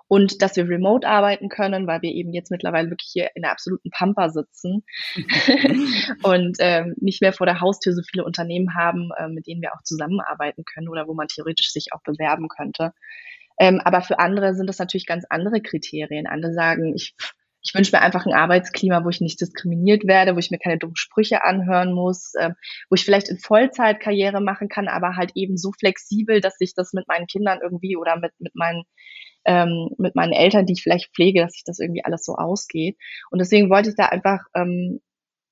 und 0.07 0.41
dass 0.41 0.55
wir 0.55 0.67
remote 0.67 1.07
arbeiten 1.07 1.49
können, 1.49 1.85
weil 1.85 2.01
wir 2.01 2.11
eben 2.11 2.33
jetzt 2.33 2.49
mittlerweile 2.49 2.89
wirklich 2.89 3.09
hier 3.11 3.29
in 3.35 3.43
der 3.43 3.51
absoluten 3.51 3.89
Pampa 3.91 4.29
sitzen 4.29 4.83
und 6.23 6.57
ähm, 6.59 6.95
nicht 6.97 7.21
mehr 7.21 7.33
vor 7.33 7.45
der 7.45 7.61
Haustür 7.61 7.93
so 7.93 8.01
viele 8.09 8.23
Unternehmen 8.23 8.75
haben, 8.75 9.09
äh, 9.17 9.27
mit 9.27 9.47
denen 9.47 9.61
wir 9.61 9.73
auch 9.73 9.83
zusammenarbeiten 9.83 10.63
können 10.65 10.89
oder 10.89 11.07
wo 11.07 11.13
man 11.13 11.27
theoretisch 11.27 11.71
sich 11.71 11.87
auch 11.91 12.01
bewerben 12.03 12.47
könnte. 12.47 12.93
Ähm, 13.59 13.81
aber 13.83 14.01
für 14.01 14.19
andere 14.19 14.55
sind 14.55 14.67
das 14.67 14.79
natürlich 14.79 15.05
ganz 15.05 15.25
andere 15.29 15.61
Kriterien. 15.61 16.25
Andere 16.25 16.53
sagen, 16.53 16.95
ich 16.95 17.15
ich 17.63 17.73
wünsche 17.75 17.95
mir 17.95 18.01
einfach 18.01 18.25
ein 18.25 18.33
Arbeitsklima, 18.33 19.03
wo 19.03 19.09
ich 19.09 19.21
nicht 19.21 19.39
diskriminiert 19.39 20.07
werde, 20.07 20.35
wo 20.35 20.39
ich 20.39 20.51
mir 20.51 20.57
keine 20.57 20.77
dummen 20.77 20.95
Sprüche 20.95 21.43
anhören 21.43 21.93
muss, 21.93 22.33
äh, 22.35 22.51
wo 22.89 22.95
ich 22.95 23.05
vielleicht 23.05 23.29
in 23.29 23.39
Vollzeit 23.39 23.99
Karriere 23.99 24.41
machen 24.41 24.67
kann, 24.67 24.87
aber 24.87 25.15
halt 25.15 25.31
eben 25.35 25.57
so 25.57 25.71
flexibel, 25.71 26.41
dass 26.41 26.57
sich 26.57 26.73
das 26.75 26.93
mit 26.93 27.07
meinen 27.07 27.27
Kindern 27.27 27.59
irgendwie 27.61 27.95
oder 27.95 28.17
mit, 28.17 28.31
mit 28.39 28.55
meinen 28.55 28.83
ähm, 29.45 29.89
mit 29.97 30.15
meinen 30.15 30.33
Eltern, 30.33 30.65
die 30.65 30.73
ich 30.73 30.83
vielleicht 30.83 31.13
pflege, 31.15 31.41
dass 31.41 31.53
sich 31.53 31.63
das 31.65 31.79
irgendwie 31.79 32.05
alles 32.05 32.23
so 32.23 32.35
ausgeht. 32.35 32.97
Und 33.31 33.39
deswegen 33.39 33.71
wollte 33.71 33.89
ich 33.89 33.95
da 33.95 34.05
einfach 34.05 34.39
ähm, 34.53 35.01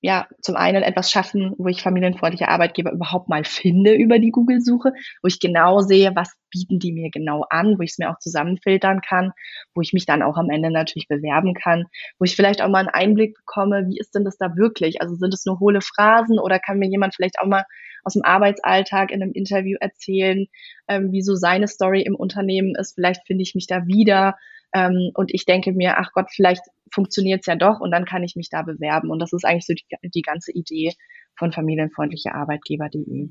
ja, 0.02 0.26
zum 0.40 0.56
einen 0.56 0.82
etwas 0.82 1.10
schaffen, 1.10 1.54
wo 1.58 1.68
ich 1.68 1.82
familienfreundliche 1.82 2.48
Arbeitgeber 2.48 2.90
überhaupt 2.90 3.28
mal 3.28 3.44
finde 3.44 3.94
über 3.94 4.18
die 4.18 4.30
Google-Suche, 4.30 4.92
wo 5.22 5.26
ich 5.28 5.40
genau 5.40 5.80
sehe, 5.80 6.12
was 6.14 6.34
bieten 6.50 6.78
die 6.78 6.92
mir 6.92 7.10
genau 7.10 7.44
an, 7.50 7.78
wo 7.78 7.82
ich 7.82 7.92
es 7.92 7.98
mir 7.98 8.10
auch 8.10 8.18
zusammenfiltern 8.18 9.02
kann, 9.02 9.32
wo 9.74 9.82
ich 9.82 9.92
mich 9.92 10.06
dann 10.06 10.22
auch 10.22 10.38
am 10.38 10.48
Ende 10.50 10.70
natürlich 10.70 11.06
bewerben 11.06 11.54
kann, 11.54 11.84
wo 12.18 12.24
ich 12.24 12.34
vielleicht 12.34 12.62
auch 12.62 12.68
mal 12.68 12.78
einen 12.78 12.88
Einblick 12.88 13.34
bekomme, 13.34 13.86
wie 13.88 13.98
ist 13.98 14.14
denn 14.14 14.24
das 14.24 14.38
da 14.38 14.56
wirklich? 14.56 15.02
Also 15.02 15.14
sind 15.16 15.34
es 15.34 15.44
nur 15.44 15.60
hohle 15.60 15.80
Phrasen 15.82 16.38
oder 16.38 16.58
kann 16.58 16.78
mir 16.78 16.88
jemand 16.88 17.14
vielleicht 17.14 17.38
auch 17.38 17.46
mal 17.46 17.64
aus 18.02 18.14
dem 18.14 18.24
Arbeitsalltag 18.24 19.10
in 19.10 19.22
einem 19.22 19.32
Interview 19.32 19.76
erzählen, 19.80 20.46
ähm, 20.88 21.12
wie 21.12 21.22
so 21.22 21.34
seine 21.34 21.68
Story 21.68 22.02
im 22.02 22.14
Unternehmen 22.14 22.74
ist? 22.74 22.94
Vielleicht 22.94 23.26
finde 23.26 23.42
ich 23.42 23.54
mich 23.54 23.66
da 23.66 23.86
wieder. 23.86 24.36
Ähm, 24.72 25.10
und 25.14 25.34
ich 25.34 25.44
denke 25.44 25.72
mir, 25.72 25.98
ach 25.98 26.12
Gott, 26.12 26.30
vielleicht 26.30 26.62
funktioniert 26.90 27.40
es 27.40 27.46
ja 27.46 27.56
doch 27.56 27.80
und 27.80 27.90
dann 27.90 28.04
kann 28.04 28.22
ich 28.22 28.36
mich 28.36 28.48
da 28.50 28.62
bewerben. 28.62 29.10
Und 29.10 29.18
das 29.18 29.32
ist 29.32 29.44
eigentlich 29.44 29.66
so 29.66 29.74
die, 29.74 30.10
die 30.10 30.22
ganze 30.22 30.52
Idee 30.52 30.92
von 31.36 31.52
familienfreundlicher 31.52 32.34
Arbeitgeber.de. 32.34 33.28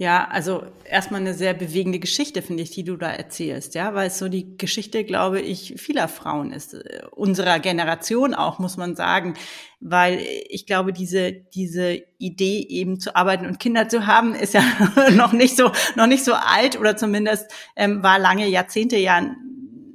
Ja, 0.00 0.26
also 0.30 0.62
erstmal 0.86 1.20
eine 1.20 1.34
sehr 1.34 1.52
bewegende 1.52 1.98
Geschichte, 1.98 2.40
finde 2.40 2.62
ich, 2.62 2.70
die 2.70 2.84
du 2.84 2.96
da 2.96 3.10
erzählst, 3.10 3.74
ja, 3.74 3.92
weil 3.92 4.06
es 4.06 4.18
so 4.18 4.30
die 4.30 4.56
Geschichte, 4.56 5.04
glaube 5.04 5.42
ich, 5.42 5.74
vieler 5.76 6.08
Frauen 6.08 6.52
ist, 6.52 6.72
äh, 6.72 7.02
unserer 7.10 7.58
Generation 7.58 8.32
auch, 8.32 8.58
muss 8.58 8.78
man 8.78 8.96
sagen, 8.96 9.34
weil 9.78 10.24
ich 10.48 10.64
glaube, 10.64 10.94
diese, 10.94 11.32
diese 11.32 12.02
Idee 12.16 12.66
eben 12.70 12.98
zu 12.98 13.14
arbeiten 13.14 13.44
und 13.44 13.60
Kinder 13.60 13.90
zu 13.90 14.06
haben, 14.06 14.34
ist 14.34 14.54
ja 14.54 14.62
noch 15.12 15.34
nicht 15.34 15.54
so, 15.54 15.70
noch 15.96 16.06
nicht 16.06 16.24
so 16.24 16.32
alt 16.32 16.80
oder 16.80 16.96
zumindest 16.96 17.52
ähm, 17.76 18.02
war 18.02 18.18
lange 18.18 18.48
Jahrzehnte 18.48 18.96
ja 18.96 19.20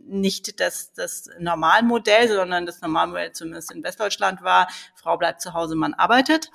nicht 0.07 0.59
das, 0.59 0.93
das 0.93 1.29
Normalmodell, 1.39 2.27
sondern 2.27 2.65
das 2.65 2.81
Normalmodell 2.81 3.31
zumindest 3.33 3.71
in 3.71 3.83
Westdeutschland 3.83 4.41
war, 4.41 4.67
Frau 4.95 5.17
bleibt 5.17 5.41
zu 5.41 5.53
Hause, 5.53 5.75
man 5.75 5.93
arbeitet. 5.93 6.51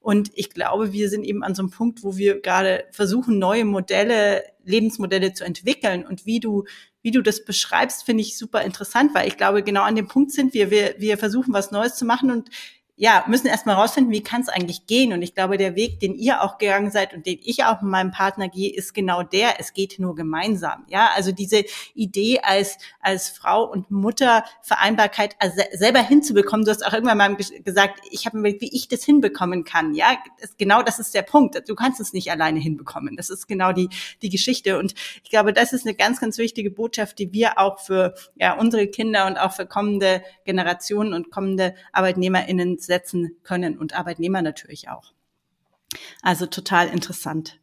Und 0.00 0.30
ich 0.34 0.50
glaube, 0.50 0.92
wir 0.92 1.08
sind 1.08 1.24
eben 1.24 1.42
an 1.42 1.54
so 1.54 1.62
einem 1.62 1.70
Punkt, 1.70 2.02
wo 2.02 2.18
wir 2.18 2.42
gerade 2.42 2.84
versuchen, 2.92 3.38
neue 3.38 3.64
Modelle, 3.64 4.44
Lebensmodelle 4.62 5.32
zu 5.32 5.44
entwickeln. 5.44 6.04
Und 6.04 6.26
wie 6.26 6.40
du, 6.40 6.64
wie 7.00 7.10
du 7.10 7.22
das 7.22 7.44
beschreibst, 7.44 8.04
finde 8.04 8.20
ich 8.20 8.36
super 8.36 8.60
interessant, 8.62 9.14
weil 9.14 9.28
ich 9.28 9.38
glaube, 9.38 9.62
genau 9.62 9.82
an 9.82 9.96
dem 9.96 10.06
Punkt 10.06 10.32
sind 10.32 10.52
wir. 10.52 10.70
Wir, 10.70 10.96
wir 10.98 11.16
versuchen, 11.16 11.54
was 11.54 11.70
Neues 11.70 11.94
zu 11.94 12.04
machen 12.04 12.30
und 12.30 12.50
ja, 12.96 13.24
müssen 13.26 13.48
erstmal 13.48 13.74
rausfinden, 13.74 14.12
wie 14.12 14.22
kann 14.22 14.42
es 14.42 14.48
eigentlich 14.48 14.86
gehen. 14.86 15.12
Und 15.12 15.20
ich 15.22 15.34
glaube, 15.34 15.58
der 15.58 15.74
Weg, 15.74 15.98
den 15.98 16.14
ihr 16.14 16.42
auch 16.42 16.58
gegangen 16.58 16.92
seid 16.92 17.12
und 17.12 17.26
den 17.26 17.40
ich 17.42 17.64
auch 17.64 17.82
mit 17.82 17.90
meinem 17.90 18.12
Partner 18.12 18.48
gehe, 18.48 18.72
ist 18.72 18.94
genau 18.94 19.24
der, 19.24 19.58
es 19.58 19.72
geht 19.72 19.98
nur 19.98 20.14
gemeinsam. 20.14 20.84
Ja, 20.88 21.10
also 21.14 21.32
diese 21.32 21.64
Idee 21.94 22.40
als, 22.42 22.78
als 23.00 23.30
Frau 23.30 23.64
und 23.64 23.90
Mutter 23.90 24.44
Vereinbarkeit 24.62 25.34
also 25.40 25.60
selber 25.72 25.98
hinzubekommen. 25.98 26.64
Du 26.64 26.70
hast 26.70 26.86
auch 26.86 26.92
irgendwann 26.92 27.18
mal 27.18 27.34
gesagt, 27.34 28.00
ich 28.10 28.26
habe 28.26 28.38
mir, 28.38 28.60
wie 28.60 28.70
ich 28.72 28.86
das 28.86 29.02
hinbekommen 29.02 29.64
kann. 29.64 29.94
Ja, 29.94 30.16
das, 30.40 30.56
genau 30.56 30.82
das 30.82 31.00
ist 31.00 31.14
der 31.14 31.22
Punkt. 31.22 31.68
Du 31.68 31.74
kannst 31.74 31.98
es 31.98 32.12
nicht 32.12 32.30
alleine 32.30 32.60
hinbekommen. 32.60 33.16
Das 33.16 33.28
ist 33.28 33.48
genau 33.48 33.72
die, 33.72 33.88
die 34.22 34.28
Geschichte. 34.28 34.78
Und 34.78 34.94
ich 35.24 35.30
glaube, 35.30 35.52
das 35.52 35.72
ist 35.72 35.84
eine 35.84 35.96
ganz, 35.96 36.20
ganz 36.20 36.38
wichtige 36.38 36.70
Botschaft, 36.70 37.18
die 37.18 37.32
wir 37.32 37.58
auch 37.58 37.80
für 37.80 38.14
ja, 38.36 38.56
unsere 38.56 38.86
Kinder 38.86 39.26
und 39.26 39.36
auch 39.36 39.52
für 39.52 39.66
kommende 39.66 40.22
Generationen 40.44 41.12
und 41.12 41.32
kommende 41.32 41.74
ArbeitnehmerInnen 41.92 42.78
setzen 42.86 43.36
können 43.42 43.78
und 43.78 43.94
Arbeitnehmer 43.94 44.42
natürlich 44.42 44.88
auch. 44.88 45.12
Also 46.22 46.46
total 46.46 46.88
interessant. 46.88 47.58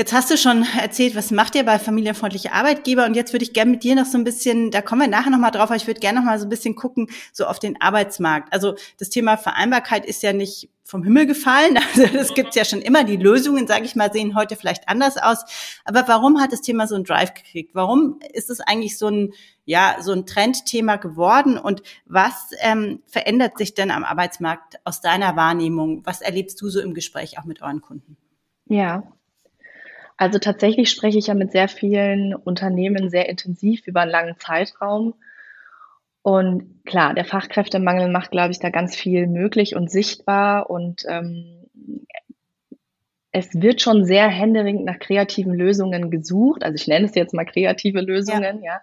Jetzt 0.00 0.12
hast 0.12 0.30
du 0.30 0.36
schon 0.36 0.64
erzählt, 0.80 1.16
was 1.16 1.32
macht 1.32 1.56
ihr 1.56 1.64
bei 1.64 1.76
familienfreundliche 1.80 2.52
Arbeitgeber? 2.52 3.04
Und 3.04 3.14
jetzt 3.14 3.32
würde 3.32 3.42
ich 3.42 3.52
gerne 3.52 3.72
mit 3.72 3.82
dir 3.82 3.96
noch 3.96 4.04
so 4.04 4.16
ein 4.16 4.22
bisschen, 4.22 4.70
da 4.70 4.80
kommen 4.80 5.00
wir 5.00 5.08
nachher 5.08 5.30
nochmal 5.30 5.50
drauf, 5.50 5.70
aber 5.70 5.74
ich 5.74 5.88
würde 5.88 5.98
gerne 5.98 6.20
noch 6.20 6.24
mal 6.24 6.38
so 6.38 6.46
ein 6.46 6.50
bisschen 6.50 6.76
gucken, 6.76 7.08
so 7.32 7.46
auf 7.46 7.58
den 7.58 7.80
Arbeitsmarkt. 7.80 8.52
Also 8.52 8.76
das 9.00 9.10
Thema 9.10 9.36
Vereinbarkeit 9.36 10.06
ist 10.06 10.22
ja 10.22 10.32
nicht 10.32 10.70
vom 10.84 11.02
Himmel 11.02 11.26
gefallen. 11.26 11.80
Also 11.96 12.06
das 12.16 12.32
gibt's 12.32 12.54
ja 12.54 12.64
schon 12.64 12.80
immer. 12.80 13.02
Die 13.02 13.16
Lösungen, 13.16 13.66
sage 13.66 13.86
ich 13.86 13.96
mal, 13.96 14.12
sehen 14.12 14.36
heute 14.36 14.54
vielleicht 14.54 14.88
anders 14.88 15.16
aus. 15.16 15.44
Aber 15.84 16.06
warum 16.06 16.40
hat 16.40 16.52
das 16.52 16.60
Thema 16.60 16.86
so 16.86 16.94
einen 16.94 17.02
Drive 17.02 17.34
gekriegt? 17.34 17.74
Warum 17.74 18.20
ist 18.32 18.50
es 18.50 18.60
eigentlich 18.60 18.98
so 18.98 19.08
ein, 19.08 19.32
ja, 19.64 19.96
so 20.00 20.12
ein 20.12 20.26
Trendthema 20.26 20.94
geworden? 20.94 21.58
Und 21.58 21.82
was 22.06 22.50
ähm, 22.60 23.02
verändert 23.08 23.58
sich 23.58 23.74
denn 23.74 23.90
am 23.90 24.04
Arbeitsmarkt 24.04 24.78
aus 24.84 25.00
deiner 25.00 25.34
Wahrnehmung? 25.34 26.02
Was 26.06 26.20
erlebst 26.20 26.62
du 26.62 26.68
so 26.68 26.80
im 26.80 26.94
Gespräch 26.94 27.36
auch 27.40 27.44
mit 27.44 27.62
euren 27.62 27.80
Kunden? 27.80 28.16
Ja, 28.66 29.02
also 30.18 30.38
tatsächlich 30.40 30.90
spreche 30.90 31.16
ich 31.16 31.28
ja 31.28 31.34
mit 31.34 31.52
sehr 31.52 31.68
vielen 31.68 32.34
Unternehmen 32.34 33.08
sehr 33.08 33.28
intensiv 33.28 33.86
über 33.86 34.00
einen 34.02 34.10
langen 34.10 34.38
Zeitraum. 34.38 35.14
Und 36.22 36.84
klar, 36.84 37.14
der 37.14 37.24
Fachkräftemangel 37.24 38.10
macht, 38.10 38.32
glaube 38.32 38.50
ich, 38.50 38.58
da 38.58 38.70
ganz 38.70 38.96
viel 38.96 39.28
möglich 39.28 39.76
und 39.76 39.90
sichtbar. 39.90 40.68
Und 40.68 41.04
ähm, 41.08 41.68
es 43.30 43.54
wird 43.54 43.80
schon 43.80 44.04
sehr 44.04 44.28
händeringend 44.28 44.84
nach 44.84 44.98
kreativen 44.98 45.54
Lösungen 45.54 46.10
gesucht. 46.10 46.64
Also 46.64 46.74
ich 46.74 46.88
nenne 46.88 47.06
es 47.06 47.14
jetzt 47.14 47.32
mal 47.32 47.46
kreative 47.46 48.00
Lösungen, 48.00 48.62
ja. 48.62 48.80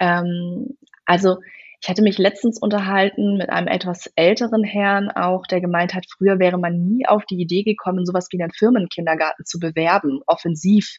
ja. 0.00 0.20
Ähm, 0.20 0.78
also 1.04 1.38
ich 1.80 1.88
hatte 1.88 2.02
mich 2.02 2.18
letztens 2.18 2.58
unterhalten 2.58 3.36
mit 3.36 3.50
einem 3.50 3.68
etwas 3.68 4.10
älteren 4.16 4.64
Herrn 4.64 5.10
auch, 5.10 5.46
der 5.46 5.60
gemeint 5.60 5.94
hat, 5.94 6.06
früher 6.10 6.40
wäre 6.40 6.58
man 6.58 6.84
nie 6.84 7.06
auf 7.06 7.24
die 7.24 7.40
Idee 7.40 7.62
gekommen, 7.62 8.04
sowas 8.04 8.28
wie 8.32 8.42
einen 8.42 8.52
Firmenkindergarten 8.52 9.44
zu 9.44 9.60
bewerben, 9.60 10.20
offensiv, 10.26 10.96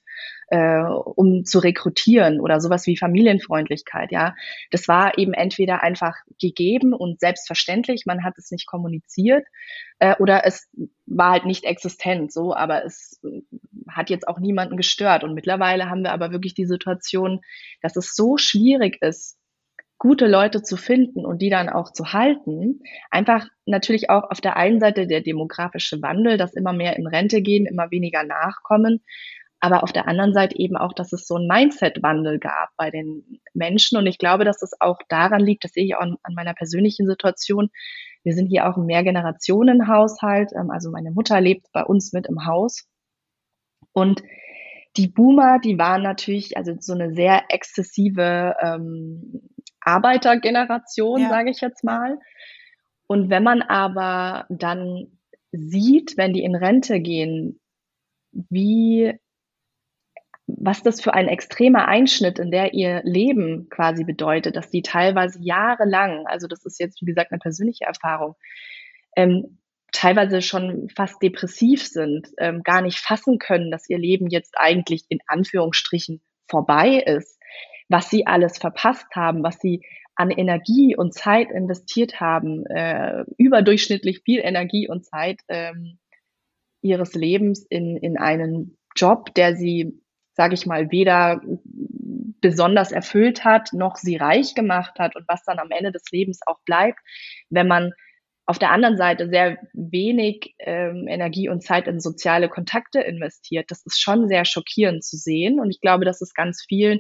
äh, 0.48 0.82
um 0.82 1.44
zu 1.44 1.60
rekrutieren 1.60 2.40
oder 2.40 2.62
sowas 2.62 2.88
wie 2.88 2.96
Familienfreundlichkeit, 2.96 4.12
ja. 4.14 4.36
Das 4.72 4.88
war 4.88 5.18
eben 5.18 5.34
entweder 5.34 5.84
einfach 5.84 6.16
gegeben 6.40 6.94
und 6.94 7.20
selbstverständlich, 7.20 8.06
man 8.06 8.24
hat 8.24 8.38
es 8.38 8.50
nicht 8.50 8.66
kommuniziert, 8.66 9.46
äh, 10.00 10.16
oder 10.18 10.46
es 10.46 10.70
war 11.06 11.32
halt 11.32 11.46
nicht 11.46 11.66
existent, 11.66 12.32
so, 12.32 12.56
aber 12.56 12.86
es 12.86 13.20
hat 13.90 14.10
jetzt 14.10 14.28
auch 14.28 14.40
niemanden 14.40 14.78
gestört. 14.78 15.24
Und 15.24 15.34
mittlerweile 15.34 15.90
haben 15.90 16.04
wir 16.04 16.14
aber 16.14 16.32
wirklich 16.32 16.54
die 16.54 16.66
Situation, 16.66 17.42
dass 17.82 17.96
es 17.96 18.16
so 18.16 18.38
schwierig 18.38 19.02
ist, 19.02 19.39
gute 20.00 20.28
Leute 20.28 20.64
zu 20.64 20.78
finden 20.78 21.26
und 21.26 21.42
die 21.42 21.50
dann 21.50 21.70
auch 21.70 21.92
zu 21.92 22.14
halten. 22.14 22.80
Einfach 23.12 23.46
natürlich 23.66 24.10
auch 24.10 24.32
auf 24.32 24.42
der 24.42 24.56
einen 24.56 24.80
Seite 24.80 25.06
der 25.06 25.22
demografische 25.22 26.02
Wandel, 26.02 26.38
dass 26.38 26.54
immer 26.54 26.74
mehr 26.74 26.96
in 26.98 27.06
Rente 27.06 27.42
gehen, 27.42 27.66
immer 27.66 27.92
weniger 27.92 28.24
nachkommen. 28.24 29.04
Aber 29.60 29.84
auf 29.84 29.92
der 29.92 30.08
anderen 30.08 30.34
Seite 30.34 30.58
eben 30.58 30.78
auch, 30.78 30.94
dass 30.94 31.12
es 31.12 31.28
so 31.28 31.36
einen 31.36 31.48
Mindset-Wandel 31.48 32.40
gab 32.40 32.70
bei 32.78 32.92
den 32.92 33.42
Menschen. 33.54 33.98
Und 33.98 34.08
ich 34.08 34.18
glaube, 34.18 34.46
dass 34.46 34.62
es 34.62 34.72
auch 34.80 35.00
daran 35.10 35.42
liegt, 35.42 35.66
das 35.66 35.74
sehe 35.74 35.84
ich 35.84 35.96
auch 35.96 36.02
an, 36.02 36.18
meiner 36.34 36.54
persönlichen 36.54 37.06
Situation. 37.06 37.70
Wir 38.24 38.34
sind 38.34 38.48
hier 38.48 38.70
auch 38.70 38.78
ein 38.78 38.86
Mehrgenerationenhaushalt. 38.86 40.52
Ähm, 40.56 40.72
also 40.72 40.90
meine 40.92 41.12
Mutter 41.12 41.42
lebt 41.42 41.68
bei 41.74 41.84
uns 41.84 42.14
mit 42.14 42.28
im 42.28 42.46
Haus. 42.46 42.88
Und 43.92 44.24
die 44.96 45.08
Boomer, 45.08 45.60
die 45.60 45.78
waren 45.78 46.04
natürlich 46.04 46.56
also 46.56 46.74
so 46.80 46.94
eine 46.94 47.14
sehr 47.14 47.44
exzessive 47.50 48.56
ähm, 48.62 49.42
Arbeitergeneration, 49.90 51.22
ja. 51.22 51.30
sage 51.30 51.52
ich 51.52 51.62
jetzt 51.62 51.84
mal. 51.84 52.20
Und 53.08 53.30
wenn 53.30 53.44
man 53.44 53.62
aber 53.62 54.46
dann 54.50 55.20
sieht, 55.52 56.16
wenn 56.18 56.34
die 56.34 56.44
in 56.44 56.56
Rente 56.56 57.00
gehen, 57.00 57.60
wie 58.32 59.14
was 60.58 60.82
das 60.82 61.00
für 61.00 61.14
ein 61.14 61.28
extremer 61.28 61.88
Einschnitt 61.88 62.40
in 62.40 62.50
der 62.50 62.74
ihr 62.74 63.02
Leben 63.04 63.70
quasi 63.70 64.04
bedeutet, 64.04 64.56
dass 64.56 64.70
die 64.70 64.82
teilweise 64.82 65.40
jahrelang, 65.42 66.26
also 66.26 66.48
das 66.48 66.66
ist 66.66 66.80
jetzt 66.80 67.02
wie 67.02 67.06
gesagt 67.06 67.32
eine 67.32 67.40
persönliche 67.40 67.86
Erfahrung, 67.86 68.36
ähm, 69.16 69.60
teilweise 69.92 70.42
schon 70.42 70.90
fast 70.96 71.22
depressiv 71.22 71.86
sind, 71.86 72.30
ähm, 72.38 72.64
gar 72.64 72.82
nicht 72.82 73.00
fassen 73.00 73.38
können, 73.38 73.72
dass 73.72 73.90
ihr 73.90 74.00
Leben 74.00 74.28
jetzt 74.28 74.56
eigentlich 74.58 75.06
in 75.10 75.20
Anführungsstrichen 75.28 76.22
vorbei 76.48 76.98
ist 76.98 77.39
was 77.90 78.10
sie 78.10 78.26
alles 78.26 78.58
verpasst 78.58 79.08
haben, 79.16 79.44
was 79.44 79.60
sie 79.60 79.82
an 80.16 80.32
Energie 80.32 80.96
und 80.96 81.14
Zeit 81.14 81.50
investiert 81.50 82.20
haben, 82.20 82.66
äh, 82.66 83.24
überdurchschnittlich 83.38 84.22
viel 84.24 84.42
Energie 84.42 84.88
und 84.88 85.06
Zeit 85.06 85.42
ähm, 85.48 85.98
ihres 86.82 87.14
Lebens 87.14 87.66
in, 87.70 87.98
in 87.98 88.18
einen 88.18 88.78
Job, 88.96 89.34
der 89.36 89.56
sie, 89.56 90.02
sage 90.34 90.54
ich 90.54 90.66
mal, 90.66 90.92
weder 90.92 91.42
besonders 92.42 92.92
erfüllt 92.92 93.44
hat, 93.44 93.74
noch 93.74 93.96
sie 93.96 94.18
reich 94.18 94.56
gemacht 94.56 95.00
hat 95.00 95.16
und 95.16 95.26
was 95.28 95.44
dann 95.44 95.60
am 95.60 95.72
Ende 95.72 95.92
des 95.92 96.04
Lebens 96.12 96.40
auch 96.46 96.60
bleibt, 96.66 97.00
wenn 97.50 97.68
man 97.68 97.94
auf 98.50 98.58
der 98.58 98.72
anderen 98.72 98.98
Seite 98.98 99.30
sehr 99.30 99.60
wenig 99.74 100.56
ähm, 100.58 101.08
Energie 101.08 101.50
und 101.50 101.62
Zeit 101.62 101.88
in 101.88 102.00
soziale 102.00 102.50
Kontakte 102.50 103.00
investiert. 103.00 103.70
Das 103.70 103.86
ist 103.86 104.02
schon 104.02 104.28
sehr 104.28 104.44
schockierend 104.44 105.04
zu 105.04 105.18
sehen. 105.18 105.60
Und 105.60 105.70
ich 105.70 105.82
glaube, 105.82 106.04
dass 106.04 106.20
es 106.20 106.34
ganz 106.34 106.66
vielen 106.68 106.98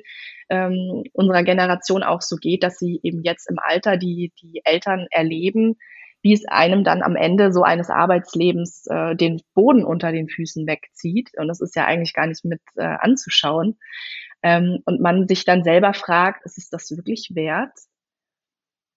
ähm, 0.50 1.06
unserer 1.12 1.42
Generation 1.42 2.04
auch 2.04 2.22
so 2.22 2.36
geht, 2.36 2.62
dass 2.62 2.78
sie 2.78 3.00
eben 3.02 3.24
jetzt 3.24 3.50
im 3.50 3.58
Alter 3.58 3.98
die, 3.98 4.32
die 4.40 4.62
Eltern 4.64 5.08
erleben, 5.10 5.78
wie 6.22 6.34
es 6.34 6.46
einem 6.48 6.84
dann 6.84 7.02
am 7.02 7.16
Ende 7.16 7.52
so 7.52 7.64
eines 7.64 7.90
Arbeitslebens 7.90 8.86
äh, 8.86 9.16
den 9.16 9.42
Boden 9.56 9.84
unter 9.84 10.12
den 10.12 10.30
Füßen 10.30 10.68
wegzieht. 10.68 11.32
Und 11.36 11.48
das 11.48 11.62
ist 11.62 11.76
ja 11.76 11.86
eigentlich 11.86 12.14
gar 12.14 12.28
nicht 12.28 12.46
mit 12.46 12.62
äh, 12.76 12.84
anzuschauen. 12.84 13.80
Ähm, 14.44 14.84
und 14.86 15.02
man 15.02 15.28
sich 15.28 15.46
dann 15.46 15.64
selber 15.64 15.96
fragt, 15.96 16.46
ist 16.46 16.60
es 16.60 16.70
das 16.70 16.96
wirklich 16.96 17.32
wert? 17.34 17.74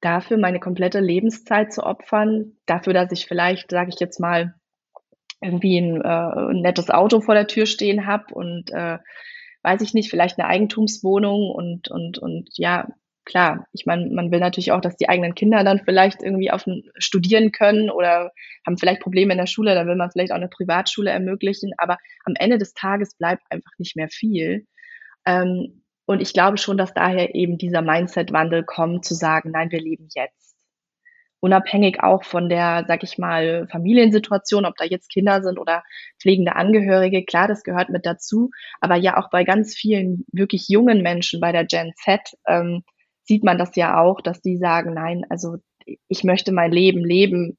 Dafür 0.03 0.37
meine 0.37 0.61
komplette 0.61 1.01
Lebenszeit 1.01 1.73
zu 1.73 1.83
opfern, 1.83 2.53
dafür, 2.67 2.93
dass 2.93 3.11
ich 3.13 3.27
vielleicht, 3.27 3.71
sage 3.71 3.91
ich 3.95 4.01
jetzt 4.01 4.21
mal, 4.21 4.55
irgendwie 5.41 5.79
ein, 5.79 6.01
äh, 6.03 6.51
ein 6.51 6.61
nettes 6.61 6.91
Auto 6.91 7.21
vor 7.21 7.35
der 7.35 7.47
Tür 7.47 7.67
stehen 7.67 8.07
habe 8.07 8.35
und 8.35 8.71
äh, 8.71 8.99
weiß 9.63 9.81
ich 9.81 9.95
nicht, 9.95 10.11
vielleicht 10.11 10.39
eine 10.39 10.49
Eigentumswohnung 10.49 11.51
und 11.51 11.89
und 11.89 12.19
und 12.19 12.49
ja, 12.55 12.89
klar, 13.25 13.67
ich 13.73 13.87
meine, 13.87 14.09
man 14.11 14.31
will 14.33 14.41
natürlich 14.41 14.73
auch, 14.73 14.81
dass 14.81 14.97
die 14.97 15.09
eigenen 15.09 15.35
Kinder 15.35 15.63
dann 15.65 15.81
vielleicht 15.85 16.23
irgendwie 16.23 16.51
auf 16.51 16.67
ein, 16.67 16.83
studieren 16.99 17.53
können 17.53 17.91
oder 17.91 18.33
haben 18.67 18.79
vielleicht 18.79 19.01
Probleme 19.01 19.33
in 19.33 19.39
der 19.39 19.47
Schule, 19.47 19.75
dann 19.75 19.87
will 19.87 19.97
man 19.97 20.11
vielleicht 20.11 20.33
auch 20.33 20.37
eine 20.37 20.49
Privatschule 20.49 21.11
ermöglichen, 21.11 21.73
aber 21.79 21.99
am 22.25 22.35
Ende 22.37 22.59
des 22.59 22.75
Tages 22.75 23.17
bleibt 23.17 23.43
einfach 23.51 23.73
nicht 23.79 23.97
mehr 23.97 24.09
viel. 24.09 24.67
Ähm, 25.25 25.82
und 26.07 26.21
ich 26.21 26.33
glaube 26.33 26.59
schon, 26.59 26.77
dass 26.79 26.95
daher 26.95 27.35
eben 27.35 27.59
dieser 27.59 27.83
Mindset-Wandel 27.83 28.65
kommt, 28.65 29.05
zu 29.05 29.15
sagen, 29.15 29.51
nein, 29.53 29.71
wir 29.71 29.81
leben 29.81 30.09
jetzt. 30.15 30.55
unabhängig 31.41 32.01
auch 32.03 32.23
von 32.25 32.49
der, 32.49 32.85
sag 32.87 33.03
ich 33.03 33.19
mal, 33.19 33.67
Familiensituation, 33.69 34.65
ob 34.65 34.77
da 34.77 34.85
jetzt 34.85 35.11
Kinder 35.11 35.43
sind 35.43 35.59
oder 35.59 35.83
pflegende 36.21 36.55
Angehörige, 36.55 37.25
klar, 37.25 37.49
das 37.49 37.65
gehört 37.65 37.91
mit 37.91 38.07
dazu. 38.07 38.51
Aber 38.81 38.95
ja, 38.97 39.17
auch 39.19 39.29
bei 39.31 39.43
ganz 39.45 39.75
vielen 39.75 40.25
wirklich 40.33 40.69
jungen 40.69 41.03
Menschen 41.03 41.41
bei 41.41 41.51
der 41.53 41.65
Gen 41.65 41.93
Z 41.97 42.21
ähm, 42.47 42.85
sieht 43.25 43.43
man 43.45 43.59
das 43.59 43.75
ja 43.77 44.01
auch, 44.01 44.21
dass 44.21 44.41
die 44.41 44.57
sagen, 44.57 44.95
nein, 44.95 45.25
also 45.31 45.57
ich 46.09 46.23
möchte 46.25 46.53
mein 46.53 46.71
Leben 46.71 47.05
leben, 47.05 47.59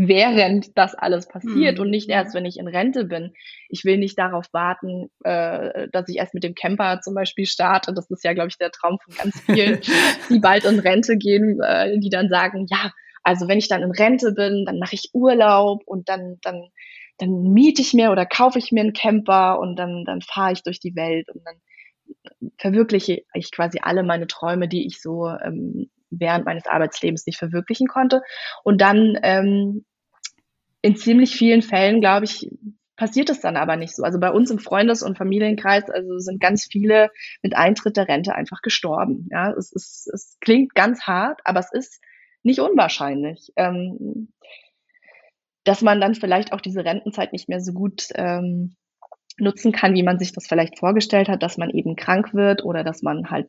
während 0.00 0.78
das 0.78 0.94
alles 0.94 1.26
passiert 1.26 1.76
mhm. 1.76 1.82
und 1.82 1.90
nicht 1.90 2.08
erst, 2.08 2.32
wenn 2.32 2.44
ich 2.44 2.56
in 2.58 2.68
Rente 2.68 3.04
bin. 3.04 3.32
Ich 3.68 3.84
will 3.84 3.98
nicht 3.98 4.16
darauf 4.16 4.46
warten, 4.52 5.10
äh, 5.24 5.88
dass 5.90 6.08
ich 6.08 6.18
erst 6.18 6.34
mit 6.34 6.44
dem 6.44 6.54
Camper 6.54 7.00
zum 7.00 7.14
Beispiel 7.14 7.46
starte. 7.46 7.92
Das 7.92 8.08
ist 8.08 8.22
ja, 8.22 8.32
glaube 8.32 8.48
ich, 8.48 8.58
der 8.58 8.70
Traum 8.70 8.98
von 9.02 9.12
ganz 9.16 9.40
vielen, 9.40 9.80
die 10.30 10.38
bald 10.38 10.64
in 10.64 10.78
Rente 10.78 11.16
gehen, 11.16 11.60
äh, 11.60 11.98
die 11.98 12.10
dann 12.10 12.28
sagen, 12.28 12.66
ja, 12.70 12.92
also 13.24 13.48
wenn 13.48 13.58
ich 13.58 13.66
dann 13.66 13.82
in 13.82 13.90
Rente 13.90 14.30
bin, 14.30 14.64
dann 14.66 14.78
mache 14.78 14.94
ich 14.94 15.10
Urlaub 15.14 15.82
und 15.84 16.08
dann, 16.08 16.36
dann, 16.42 16.68
dann 17.18 17.52
miete 17.52 17.82
ich 17.82 17.92
mir 17.92 18.12
oder 18.12 18.24
kaufe 18.24 18.60
ich 18.60 18.70
mir 18.70 18.82
einen 18.82 18.92
Camper 18.92 19.58
und 19.58 19.74
dann, 19.74 20.04
dann 20.06 20.20
fahre 20.20 20.52
ich 20.52 20.62
durch 20.62 20.78
die 20.78 20.94
Welt 20.94 21.28
und 21.28 21.42
dann 21.44 22.50
verwirkliche 22.56 23.24
ich 23.34 23.50
quasi 23.50 23.80
alle 23.82 24.04
meine 24.04 24.28
Träume, 24.28 24.68
die 24.68 24.86
ich 24.86 25.02
so 25.02 25.26
ähm, 25.26 25.90
während 26.10 26.44
meines 26.44 26.66
Arbeitslebens 26.66 27.26
nicht 27.26 27.38
verwirklichen 27.38 27.86
konnte. 27.86 28.22
Und 28.64 28.80
dann 28.80 29.18
ähm, 29.22 29.84
in 30.82 30.96
ziemlich 30.96 31.36
vielen 31.36 31.62
Fällen, 31.62 32.00
glaube 32.00 32.24
ich, 32.24 32.48
passiert 32.96 33.30
es 33.30 33.40
dann 33.40 33.56
aber 33.56 33.76
nicht 33.76 33.94
so. 33.94 34.02
Also 34.02 34.18
bei 34.18 34.30
uns 34.30 34.50
im 34.50 34.58
Freundes- 34.58 35.02
und 35.02 35.16
Familienkreis, 35.16 35.88
also 35.88 36.18
sind 36.18 36.40
ganz 36.40 36.66
viele 36.70 37.10
mit 37.42 37.56
Eintritt 37.56 37.96
der 37.96 38.08
Rente 38.08 38.34
einfach 38.34 38.60
gestorben. 38.60 39.28
Ja, 39.30 39.52
es 39.52 39.72
ist, 39.72 40.10
es 40.12 40.36
klingt 40.40 40.74
ganz 40.74 41.02
hart, 41.02 41.40
aber 41.44 41.60
es 41.60 41.72
ist 41.72 42.00
nicht 42.42 42.60
unwahrscheinlich, 42.60 43.52
ähm, 43.56 44.32
dass 45.64 45.82
man 45.82 46.00
dann 46.00 46.14
vielleicht 46.14 46.52
auch 46.52 46.60
diese 46.60 46.84
Rentenzeit 46.84 47.32
nicht 47.32 47.48
mehr 47.48 47.60
so 47.60 47.72
gut 47.72 48.08
ähm, 48.14 48.74
nutzen 49.38 49.70
kann, 49.70 49.94
wie 49.94 50.02
man 50.02 50.18
sich 50.18 50.32
das 50.32 50.46
vielleicht 50.48 50.78
vorgestellt 50.78 51.28
hat, 51.28 51.42
dass 51.42 51.56
man 51.56 51.70
eben 51.70 51.94
krank 51.94 52.34
wird 52.34 52.64
oder 52.64 52.82
dass 52.82 53.02
man 53.02 53.30
halt 53.30 53.48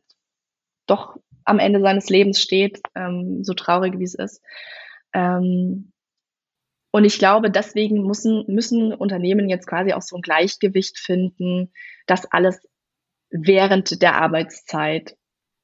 doch 0.86 1.16
am 1.50 1.58
Ende 1.58 1.80
seines 1.80 2.08
Lebens 2.08 2.40
steht, 2.40 2.80
ähm, 2.94 3.44
so 3.44 3.54
traurig 3.54 3.98
wie 3.98 4.04
es 4.04 4.14
ist. 4.14 4.42
Ähm, 5.12 5.92
und 6.92 7.04
ich 7.04 7.18
glaube, 7.18 7.50
deswegen 7.50 8.04
müssen, 8.06 8.44
müssen 8.48 8.92
Unternehmen 8.94 9.48
jetzt 9.48 9.66
quasi 9.66 9.92
auch 9.92 10.02
so 10.02 10.16
ein 10.16 10.22
Gleichgewicht 10.22 10.98
finden, 10.98 11.72
das 12.06 12.26
alles 12.30 12.60
während 13.30 14.02
der 14.02 14.20
Arbeitszeit 14.20 15.16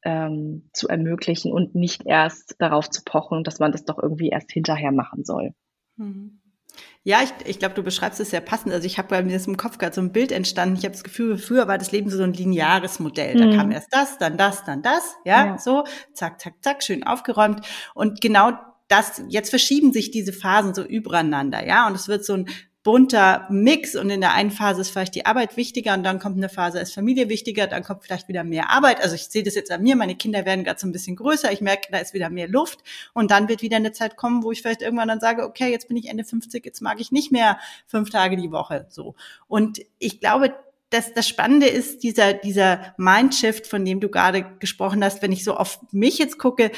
ähm, 0.05 0.71
zu 0.73 0.89
ermöglichen 0.89 1.53
und 1.53 1.75
nicht 1.75 2.03
erst 2.07 2.55
darauf 2.59 2.89
zu 2.91 3.03
pochen, 3.05 3.43
dass 3.43 3.59
man 3.59 3.73
das 3.73 3.85
doch 3.85 4.01
irgendwie 4.01 4.29
erst 4.29 4.53
hinterher 4.53 4.93
machen 4.93 5.25
soll. 5.25 5.53
Mhm. 5.97 6.41
Ja, 7.05 7.19
ich, 7.23 7.31
ich 7.45 7.59
glaube, 7.59 7.75
du 7.75 7.83
beschreibst 7.83 8.19
es 8.21 8.31
sehr 8.31 8.41
passend. 8.41 8.73
Also 8.73 8.87
ich 8.87 8.99
habe 8.99 9.09
bei 9.09 9.23
mir 9.23 9.41
im 9.47 9.57
Kopf 9.57 9.79
gerade 9.79 9.95
so 9.95 10.01
ein 10.01 10.13
Bild 10.13 10.33
entstanden. 10.33 10.77
Ich 10.77 10.85
habe 10.85 10.93
das 10.93 11.05
Gefühl, 11.05 11.39
früher 11.39 11.69
war 11.69 11.79
das 11.79 11.93
Leben 11.93 12.11
so 12.11 12.23
ein 12.23 12.33
lineares 12.33 12.99
Modell. 12.99 13.37
Da 13.37 13.47
mhm. 13.47 13.57
kam 13.57 13.71
erst 13.71 13.89
das, 13.93 14.19
dann 14.19 14.37
das, 14.37 14.65
dann 14.65 14.83
das, 14.83 15.17
ja, 15.25 15.47
ja, 15.47 15.59
so, 15.59 15.85
zack, 16.15 16.41
zack, 16.41 16.55
zack, 16.63 16.83
schön 16.83 17.05
aufgeräumt. 17.05 17.61
Und 17.95 18.21
genau 18.21 18.53
das, 18.89 19.23
jetzt 19.29 19.51
verschieben 19.51 19.93
sich 19.93 20.11
diese 20.11 20.33
Phasen 20.33 20.75
so 20.75 20.85
übereinander, 20.85 21.67
ja, 21.67 21.87
und 21.87 21.95
es 21.95 22.09
wird 22.09 22.25
so 22.25 22.35
ein 22.35 22.49
bunter 22.87 23.49
Mix 23.51 23.97
und 23.97 24.11
in 24.11 24.21
der 24.21 24.35
einen 24.35 24.53
Phase 24.53 24.83
ist 24.83 24.91
vielleicht 24.91 25.17
die 25.17 25.27
Arbeit 25.27 25.57
wichtiger 25.57 25.95
und 25.95 26.05
dann 26.05 26.21
kommt 26.21 26.37
eine 26.37 26.49
Phase, 26.49 26.79
ist 26.79 26.95
Familie 26.95 27.29
wichtiger, 27.29 27.67
dann 27.67 27.83
kommt 27.83 28.05
vielleicht 28.05 28.29
wieder 28.29 28.45
mehr 28.45 28.71
Arbeit. 28.71 29.03
Also 29.03 29.17
ich 29.17 29.25
sehe 29.25 29.43
das 29.43 29.57
jetzt 29.57 29.73
an 29.73 29.83
mir, 29.83 29.97
meine 29.97 30.15
Kinder 30.15 30.47
werden 30.47 30.63
gerade 30.63 30.79
so 30.79 30.87
ein 30.87 30.93
bisschen 30.93 31.17
größer, 31.17 31.51
ich 31.51 31.61
merke, 31.61 31.89
da 31.91 31.99
ist 31.99 32.15
wieder 32.15 32.31
mehr 32.31 32.47
Luft 32.47 32.85
und 33.13 33.33
dann 33.33 33.49
wird 33.49 33.61
wieder 33.61 33.75
eine 33.75 33.91
Zeit 33.91 34.17
kommen, 34.17 34.45
wo 34.45 34.53
ich 34.53 34.63
vielleicht 34.63 34.83
irgendwann 34.83 35.09
dann 35.09 35.19
sage, 35.19 35.43
okay, 35.43 35.69
jetzt 35.69 35.89
bin 35.89 35.97
ich 35.97 36.09
Ende 36.09 36.23
50, 36.23 36.65
jetzt 36.65 36.81
mag 36.81 37.01
ich 37.01 37.11
nicht 37.11 37.33
mehr 37.33 37.59
fünf 37.89 38.11
Tage 38.11 38.37
die 38.37 38.53
Woche 38.53 38.87
so. 38.89 39.17
Und 39.49 39.81
ich 39.99 40.21
glaube, 40.21 40.55
das, 40.91 41.13
das 41.13 41.27
Spannende 41.27 41.67
ist 41.67 42.05
dieser, 42.05 42.35
dieser 42.35 42.95
Mindshift, 42.99 43.67
von 43.67 43.85
dem 43.85 43.99
du 43.99 44.09
gerade 44.09 44.47
gesprochen 44.61 45.03
hast, 45.03 45.23
wenn 45.23 45.33
ich 45.33 45.43
so 45.43 45.57
auf 45.57 45.81
mich 45.91 46.19
jetzt 46.19 46.39
gucke, 46.39 46.71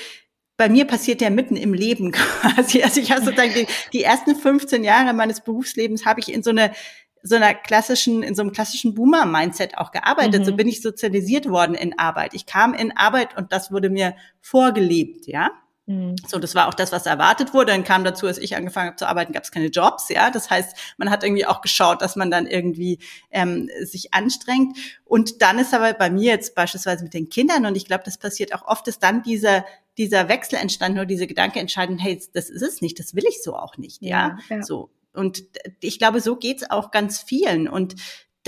bei 0.58 0.68
mir 0.68 0.86
passiert 0.86 1.22
ja 1.22 1.30
mitten 1.30 1.56
im 1.56 1.72
Leben 1.72 2.12
quasi. 2.12 2.82
Also 2.82 3.00
ich 3.00 3.10
habe 3.10 3.24
sozusagen 3.24 3.54
die, 3.54 3.66
die 3.94 4.02
ersten 4.02 4.36
15 4.36 4.84
Jahre 4.84 5.14
meines 5.14 5.40
Berufslebens 5.40 6.04
habe 6.04 6.20
ich 6.20 6.30
in 6.30 6.42
so 6.42 6.50
eine 6.50 6.72
so 7.20 7.34
einer 7.34 7.52
klassischen, 7.52 8.22
in 8.22 8.36
so 8.36 8.42
einem 8.42 8.52
klassischen 8.52 8.94
Boomer-Mindset 8.94 9.76
auch 9.76 9.90
gearbeitet. 9.90 10.42
Mhm. 10.42 10.44
So 10.44 10.56
bin 10.56 10.68
ich 10.68 10.80
sozialisiert 10.82 11.48
worden 11.48 11.74
in 11.74 11.98
Arbeit. 11.98 12.32
Ich 12.32 12.46
kam 12.46 12.74
in 12.74 12.96
Arbeit 12.96 13.36
und 13.36 13.52
das 13.52 13.72
wurde 13.72 13.90
mir 13.90 14.14
vorgelebt, 14.40 15.26
ja. 15.26 15.50
Mhm. 15.86 16.16
So, 16.26 16.38
das 16.38 16.54
war 16.54 16.68
auch 16.68 16.74
das, 16.74 16.92
was 16.92 17.06
erwartet 17.06 17.54
wurde. 17.54 17.72
Dann 17.72 17.82
kam 17.82 18.04
dazu, 18.04 18.26
als 18.26 18.38
ich 18.38 18.54
angefangen 18.54 18.88
habe 18.88 18.96
zu 18.96 19.08
arbeiten, 19.08 19.32
gab 19.32 19.42
es 19.42 19.50
keine 19.50 19.66
Jobs, 19.66 20.08
ja. 20.10 20.30
Das 20.30 20.48
heißt, 20.48 20.76
man 20.96 21.10
hat 21.10 21.24
irgendwie 21.24 21.46
auch 21.46 21.60
geschaut, 21.60 22.02
dass 22.02 22.14
man 22.14 22.30
dann 22.30 22.46
irgendwie 22.46 22.98
ähm, 23.30 23.68
sich 23.82 24.14
anstrengt. 24.14 24.78
Und 25.04 25.42
dann 25.42 25.58
ist 25.58 25.74
aber 25.74 25.92
bei 25.94 26.10
mir 26.10 26.30
jetzt 26.32 26.54
beispielsweise 26.54 27.02
mit 27.02 27.14
den 27.14 27.28
Kindern, 27.28 27.66
und 27.66 27.76
ich 27.76 27.86
glaube, 27.86 28.04
das 28.04 28.18
passiert 28.18 28.54
auch 28.54 28.66
oft, 28.66 28.86
ist 28.86 29.02
dann 29.02 29.22
dieser 29.22 29.64
dieser 29.98 30.28
Wechsel 30.28 30.56
entstanden, 30.56 30.96
nur 30.96 31.06
diese 31.06 31.26
Gedanke 31.26 31.60
entscheiden, 31.60 31.98
hey, 31.98 32.20
das 32.32 32.48
ist 32.48 32.62
es 32.62 32.80
nicht, 32.80 32.98
das 32.98 33.14
will 33.14 33.24
ich 33.28 33.42
so 33.42 33.56
auch 33.56 33.76
nicht, 33.76 34.00
ja, 34.00 34.38
ja. 34.48 34.62
so. 34.62 34.90
Und 35.12 35.42
ich 35.80 35.98
glaube, 35.98 36.20
so 36.20 36.36
geht's 36.36 36.70
auch 36.70 36.90
ganz 36.90 37.20
vielen. 37.20 37.68
Und 37.68 37.96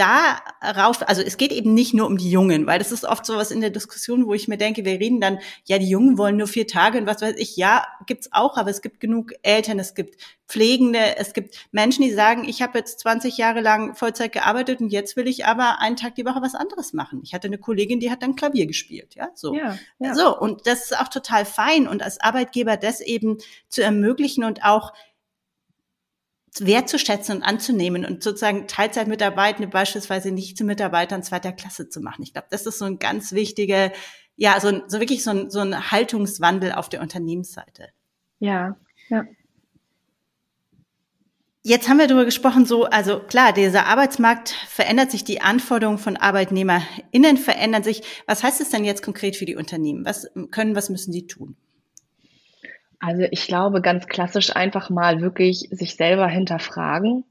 darauf, 0.00 1.06
also 1.08 1.20
es 1.22 1.36
geht 1.36 1.52
eben 1.52 1.74
nicht 1.74 1.92
nur 1.92 2.06
um 2.06 2.16
die 2.16 2.30
Jungen, 2.30 2.66
weil 2.66 2.78
das 2.78 2.90
ist 2.90 3.04
oft 3.04 3.26
so 3.26 3.36
was 3.36 3.50
in 3.50 3.60
der 3.60 3.70
Diskussion, 3.70 4.26
wo 4.26 4.32
ich 4.32 4.48
mir 4.48 4.56
denke, 4.56 4.84
wir 4.84 4.98
reden 4.98 5.20
dann, 5.20 5.38
ja, 5.64 5.78
die 5.78 5.88
Jungen 5.88 6.16
wollen 6.16 6.36
nur 6.36 6.46
vier 6.46 6.66
Tage 6.66 6.98
und 6.98 7.06
was 7.06 7.20
weiß 7.20 7.34
ich, 7.36 7.56
ja, 7.56 7.86
gibt's 8.06 8.30
auch, 8.32 8.56
aber 8.56 8.70
es 8.70 8.80
gibt 8.80 9.00
genug 9.00 9.32
Eltern, 9.42 9.78
es 9.78 9.94
gibt 9.94 10.16
Pflegende, 10.48 11.16
es 11.16 11.32
gibt 11.32 11.68
Menschen, 11.70 12.02
die 12.02 12.12
sagen, 12.12 12.48
ich 12.48 12.60
habe 12.62 12.78
jetzt 12.78 12.98
20 13.00 13.36
Jahre 13.36 13.60
lang 13.60 13.94
Vollzeit 13.94 14.32
gearbeitet 14.32 14.80
und 14.80 14.88
jetzt 14.88 15.16
will 15.16 15.28
ich 15.28 15.46
aber 15.46 15.80
einen 15.80 15.96
Tag 15.96 16.16
die 16.16 16.24
Woche 16.24 16.42
was 16.42 16.54
anderes 16.54 16.92
machen. 16.92 17.20
Ich 17.22 17.34
hatte 17.34 17.46
eine 17.46 17.58
Kollegin, 17.58 18.00
die 18.00 18.10
hat 18.10 18.22
dann 18.22 18.34
Klavier 18.34 18.66
gespielt, 18.66 19.14
ja, 19.14 19.28
so. 19.34 19.54
Ja, 19.54 19.78
ja. 19.98 20.14
So, 20.14 20.36
und 20.36 20.66
das 20.66 20.84
ist 20.84 20.98
auch 20.98 21.08
total 21.08 21.44
fein 21.44 21.86
und 21.86 22.02
als 22.02 22.20
Arbeitgeber 22.20 22.76
das 22.76 23.00
eben 23.00 23.38
zu 23.68 23.82
ermöglichen 23.82 24.42
und 24.44 24.64
auch 24.64 24.92
wertzuschätzen 26.58 27.36
und 27.36 27.42
anzunehmen 27.42 28.04
und 28.04 28.22
sozusagen 28.22 28.66
Teilzeitmitarbeitende 28.66 29.68
beispielsweise 29.68 30.32
nicht 30.32 30.56
zu 30.56 30.64
Mitarbeitern 30.64 31.22
zweiter 31.22 31.52
Klasse 31.52 31.88
zu 31.88 32.00
machen. 32.00 32.22
Ich 32.22 32.32
glaube, 32.32 32.48
das 32.50 32.66
ist 32.66 32.78
so 32.78 32.86
ein 32.86 32.98
ganz 32.98 33.32
wichtiger, 33.32 33.92
ja, 34.36 34.58
so, 34.60 34.82
so 34.88 35.00
wirklich 35.00 35.22
so 35.22 35.30
ein, 35.30 35.50
so 35.50 35.60
ein 35.60 35.90
Haltungswandel 35.90 36.72
auf 36.72 36.88
der 36.88 37.02
Unternehmensseite. 37.02 37.88
Ja, 38.40 38.76
ja. 39.08 39.24
Jetzt 41.62 41.90
haben 41.90 41.98
wir 41.98 42.06
darüber 42.06 42.24
gesprochen, 42.24 42.64
so, 42.64 42.84
also 42.86 43.20
klar, 43.20 43.52
dieser 43.52 43.84
Arbeitsmarkt 43.84 44.48
verändert 44.66 45.10
sich, 45.10 45.24
die 45.24 45.42
Anforderungen 45.42 45.98
von 45.98 46.16
ArbeitnehmerInnen 46.16 47.36
verändern 47.36 47.82
sich. 47.82 48.02
Was 48.26 48.42
heißt 48.42 48.62
es 48.62 48.70
denn 48.70 48.84
jetzt 48.84 49.02
konkret 49.02 49.36
für 49.36 49.44
die 49.44 49.56
Unternehmen? 49.56 50.06
Was 50.06 50.26
können, 50.50 50.74
was 50.74 50.88
müssen 50.88 51.12
sie 51.12 51.26
tun? 51.26 51.56
Also 53.00 53.22
ich 53.30 53.46
glaube 53.46 53.80
ganz 53.80 54.06
klassisch 54.06 54.54
einfach 54.54 54.90
mal 54.90 55.22
wirklich 55.22 55.68
sich 55.70 55.96
selber 55.96 56.28
hinterfragen. 56.28 57.24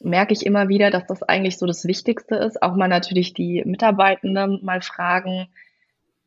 Merke 0.00 0.32
ich 0.32 0.44
immer 0.44 0.68
wieder, 0.68 0.90
dass 0.90 1.06
das 1.06 1.22
eigentlich 1.22 1.56
so 1.58 1.66
das 1.66 1.86
Wichtigste 1.86 2.34
ist. 2.34 2.60
Auch 2.62 2.74
mal 2.74 2.88
natürlich 2.88 3.32
die 3.32 3.62
Mitarbeitenden 3.64 4.58
mal 4.64 4.82
fragen, 4.82 5.48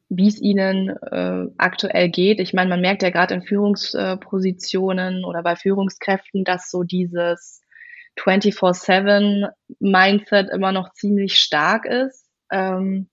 wie 0.07 0.27
es 0.27 0.39
ihnen 0.39 0.89
äh, 0.89 1.47
aktuell 1.57 2.09
geht. 2.09 2.39
Ich 2.39 2.53
meine, 2.53 2.69
man 2.69 2.79
merkt 2.79 3.03
ja 3.03 3.09
gerade 3.09 3.33
in 3.33 3.41
Führungspositionen 3.41 5.25
oder 5.25 5.43
bei 5.43 5.57
Führungskräften, 5.57 6.45
dass 6.45 6.71
so 6.71 6.83
dieses 6.83 7.61
24-7 8.17 9.49
Mindset 9.79 10.49
immer 10.49 10.71
noch 10.71 10.93
ziemlich 10.93 11.39
stark 11.39 11.85
ist. 11.85 12.25
Ähm, 12.49 13.09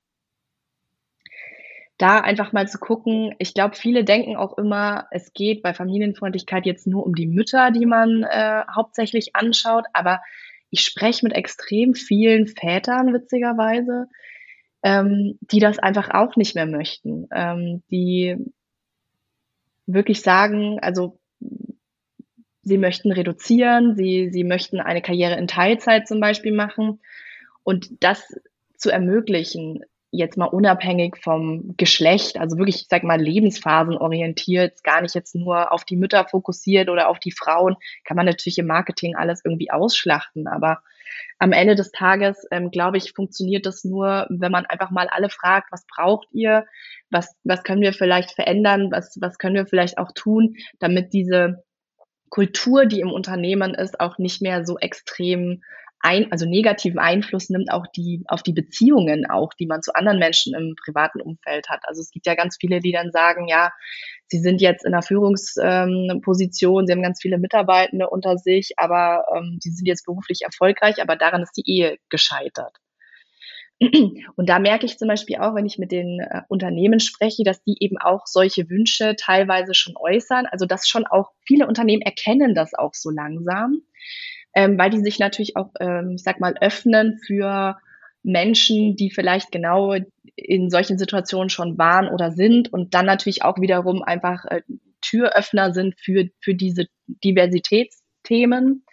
da 2.02 2.18
einfach 2.18 2.52
mal 2.52 2.68
zu 2.68 2.78
gucken. 2.78 3.32
Ich 3.38 3.54
glaube, 3.54 3.76
viele 3.76 4.02
denken 4.02 4.36
auch 4.36 4.58
immer, 4.58 5.06
es 5.12 5.32
geht 5.32 5.62
bei 5.62 5.72
Familienfreundlichkeit 5.72 6.66
jetzt 6.66 6.86
nur 6.86 7.06
um 7.06 7.14
die 7.14 7.28
Mütter, 7.28 7.70
die 7.70 7.86
man 7.86 8.24
äh, 8.24 8.64
hauptsächlich 8.74 9.36
anschaut. 9.36 9.84
Aber 9.92 10.20
ich 10.70 10.80
spreche 10.80 11.24
mit 11.24 11.34
extrem 11.36 11.94
vielen 11.94 12.48
Vätern, 12.48 13.14
witzigerweise, 13.14 14.08
ähm, 14.82 15.38
die 15.42 15.60
das 15.60 15.78
einfach 15.78 16.10
auch 16.10 16.34
nicht 16.34 16.56
mehr 16.56 16.66
möchten. 16.66 17.28
Ähm, 17.32 17.84
die 17.88 18.36
wirklich 19.86 20.22
sagen, 20.22 20.80
also 20.80 21.20
sie 22.62 22.78
möchten 22.78 23.12
reduzieren, 23.12 23.94
sie, 23.94 24.30
sie 24.32 24.42
möchten 24.42 24.80
eine 24.80 25.02
Karriere 25.02 25.36
in 25.36 25.46
Teilzeit 25.46 26.08
zum 26.08 26.18
Beispiel 26.18 26.52
machen. 26.52 27.00
Und 27.62 28.02
das 28.02 28.26
zu 28.76 28.90
ermöglichen, 28.90 29.84
jetzt 30.12 30.36
mal 30.36 30.46
unabhängig 30.46 31.16
vom 31.16 31.74
Geschlecht, 31.78 32.38
also 32.38 32.58
wirklich, 32.58 32.82
ich 32.82 32.86
sag 32.88 33.02
mal, 33.02 33.20
Lebensphasen 33.20 33.96
orientiert, 33.96 34.84
gar 34.84 35.00
nicht 35.00 35.14
jetzt 35.14 35.34
nur 35.34 35.72
auf 35.72 35.84
die 35.84 35.96
Mütter 35.96 36.26
fokussiert 36.26 36.90
oder 36.90 37.08
auf 37.08 37.18
die 37.18 37.32
Frauen, 37.32 37.76
kann 38.04 38.16
man 38.16 38.26
natürlich 38.26 38.58
im 38.58 38.66
Marketing 38.66 39.16
alles 39.16 39.40
irgendwie 39.44 39.70
ausschlachten, 39.70 40.46
aber 40.46 40.82
am 41.38 41.52
Ende 41.52 41.74
des 41.74 41.90
Tages, 41.90 42.46
ähm, 42.50 42.70
glaube 42.70 42.98
ich, 42.98 43.14
funktioniert 43.14 43.66
das 43.66 43.84
nur, 43.84 44.26
wenn 44.28 44.52
man 44.52 44.66
einfach 44.66 44.90
mal 44.90 45.08
alle 45.08 45.30
fragt, 45.30 45.72
was 45.72 45.86
braucht 45.86 46.28
ihr, 46.32 46.66
was, 47.10 47.34
was 47.42 47.64
können 47.64 47.82
wir 47.82 47.92
vielleicht 47.92 48.32
verändern, 48.32 48.92
was, 48.92 49.16
was 49.20 49.38
können 49.38 49.56
wir 49.56 49.66
vielleicht 49.66 49.98
auch 49.98 50.12
tun, 50.14 50.56
damit 50.78 51.12
diese 51.12 51.64
Kultur, 52.28 52.86
die 52.86 53.00
im 53.00 53.10
Unternehmen 53.10 53.74
ist, 53.74 53.98
auch 53.98 54.18
nicht 54.18 54.40
mehr 54.40 54.64
so 54.64 54.78
extrem 54.78 55.62
ein, 56.02 56.30
also 56.32 56.46
negativen 56.46 56.98
Einfluss 56.98 57.48
nimmt 57.48 57.72
auch 57.72 57.86
die 57.86 58.24
auf 58.26 58.42
die 58.42 58.52
Beziehungen 58.52 59.24
auch, 59.30 59.54
die 59.54 59.66
man 59.66 59.82
zu 59.82 59.94
anderen 59.94 60.18
Menschen 60.18 60.54
im 60.54 60.74
privaten 60.82 61.20
Umfeld 61.20 61.68
hat. 61.68 61.80
Also 61.84 62.00
es 62.00 62.10
gibt 62.10 62.26
ja 62.26 62.34
ganz 62.34 62.56
viele, 62.60 62.80
die 62.80 62.92
dann 62.92 63.12
sagen, 63.12 63.46
ja, 63.48 63.70
sie 64.26 64.40
sind 64.40 64.60
jetzt 64.60 64.84
in 64.84 64.92
einer 64.92 65.02
Führungsposition, 65.02 66.82
ähm, 66.82 66.86
sie 66.86 66.92
haben 66.92 67.02
ganz 67.02 67.22
viele 67.22 67.38
Mitarbeitende 67.38 68.10
unter 68.10 68.36
sich, 68.36 68.72
aber 68.76 69.24
ähm, 69.34 69.58
sie 69.60 69.70
sind 69.70 69.86
jetzt 69.86 70.04
beruflich 70.04 70.40
erfolgreich, 70.42 71.00
aber 71.00 71.16
daran 71.16 71.42
ist 71.42 71.56
die 71.56 71.70
Ehe 71.70 71.96
gescheitert. 72.08 72.76
Und 74.36 74.48
da 74.48 74.58
merke 74.58 74.86
ich 74.86 74.98
zum 74.98 75.08
Beispiel 75.08 75.36
auch, 75.36 75.54
wenn 75.54 75.66
ich 75.66 75.78
mit 75.78 75.92
den 75.92 76.20
äh, 76.20 76.42
Unternehmen 76.48 77.00
spreche, 77.00 77.44
dass 77.44 77.62
die 77.62 77.76
eben 77.80 77.98
auch 77.98 78.26
solche 78.26 78.68
Wünsche 78.68 79.16
teilweise 79.16 79.74
schon 79.74 79.96
äußern. 79.96 80.46
Also 80.46 80.66
dass 80.66 80.88
schon 80.88 81.06
auch 81.06 81.30
viele 81.46 81.66
Unternehmen 81.66 82.02
erkennen 82.02 82.54
das 82.54 82.74
auch 82.74 82.94
so 82.94 83.10
langsam, 83.10 83.82
ähm, 84.54 84.78
weil 84.78 84.90
die 84.90 85.00
sich 85.00 85.18
natürlich 85.18 85.56
auch, 85.56 85.70
ähm, 85.80 86.12
ich 86.16 86.22
sag 86.22 86.40
mal, 86.40 86.54
öffnen 86.60 87.18
für 87.26 87.76
Menschen, 88.22 88.96
die 88.96 89.10
vielleicht 89.10 89.50
genau 89.50 89.94
in 90.36 90.70
solchen 90.70 90.98
Situationen 90.98 91.50
schon 91.50 91.78
waren 91.78 92.08
oder 92.08 92.30
sind 92.30 92.72
und 92.72 92.94
dann 92.94 93.06
natürlich 93.06 93.42
auch 93.42 93.58
wiederum 93.58 94.02
einfach 94.02 94.44
äh, 94.46 94.62
Türöffner 95.00 95.74
sind 95.74 95.98
für, 95.98 96.28
für 96.40 96.54
diese 96.54 96.86
Diversitätsthemen. 97.06 98.84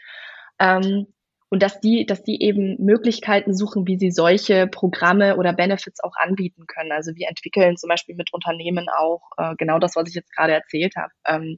Ähm, 0.59 1.07
und 1.51 1.63
dass 1.63 1.79
die, 1.79 2.05
dass 2.05 2.23
die 2.23 2.43
eben 2.43 2.75
Möglichkeiten 2.83 3.55
suchen, 3.55 3.87
wie 3.87 3.97
sie 3.97 4.11
solche 4.11 4.67
Programme 4.67 5.35
oder 5.35 5.51
Benefits 5.51 6.03
auch 6.03 6.15
anbieten 6.15 6.67
können. 6.67 6.91
Also 6.91 7.15
wir 7.15 7.27
entwickeln 7.27 7.75
zum 7.75 7.89
Beispiel 7.89 8.15
mit 8.15 8.31
Unternehmen 8.33 8.87
auch 8.87 9.21
äh, 9.37 9.55
genau 9.55 9.79
das, 9.79 9.95
was 9.95 10.07
ich 10.07 10.15
jetzt 10.15 10.35
gerade 10.35 10.53
erzählt 10.53 10.95
habe. 10.95 11.11
Ähm, 11.25 11.57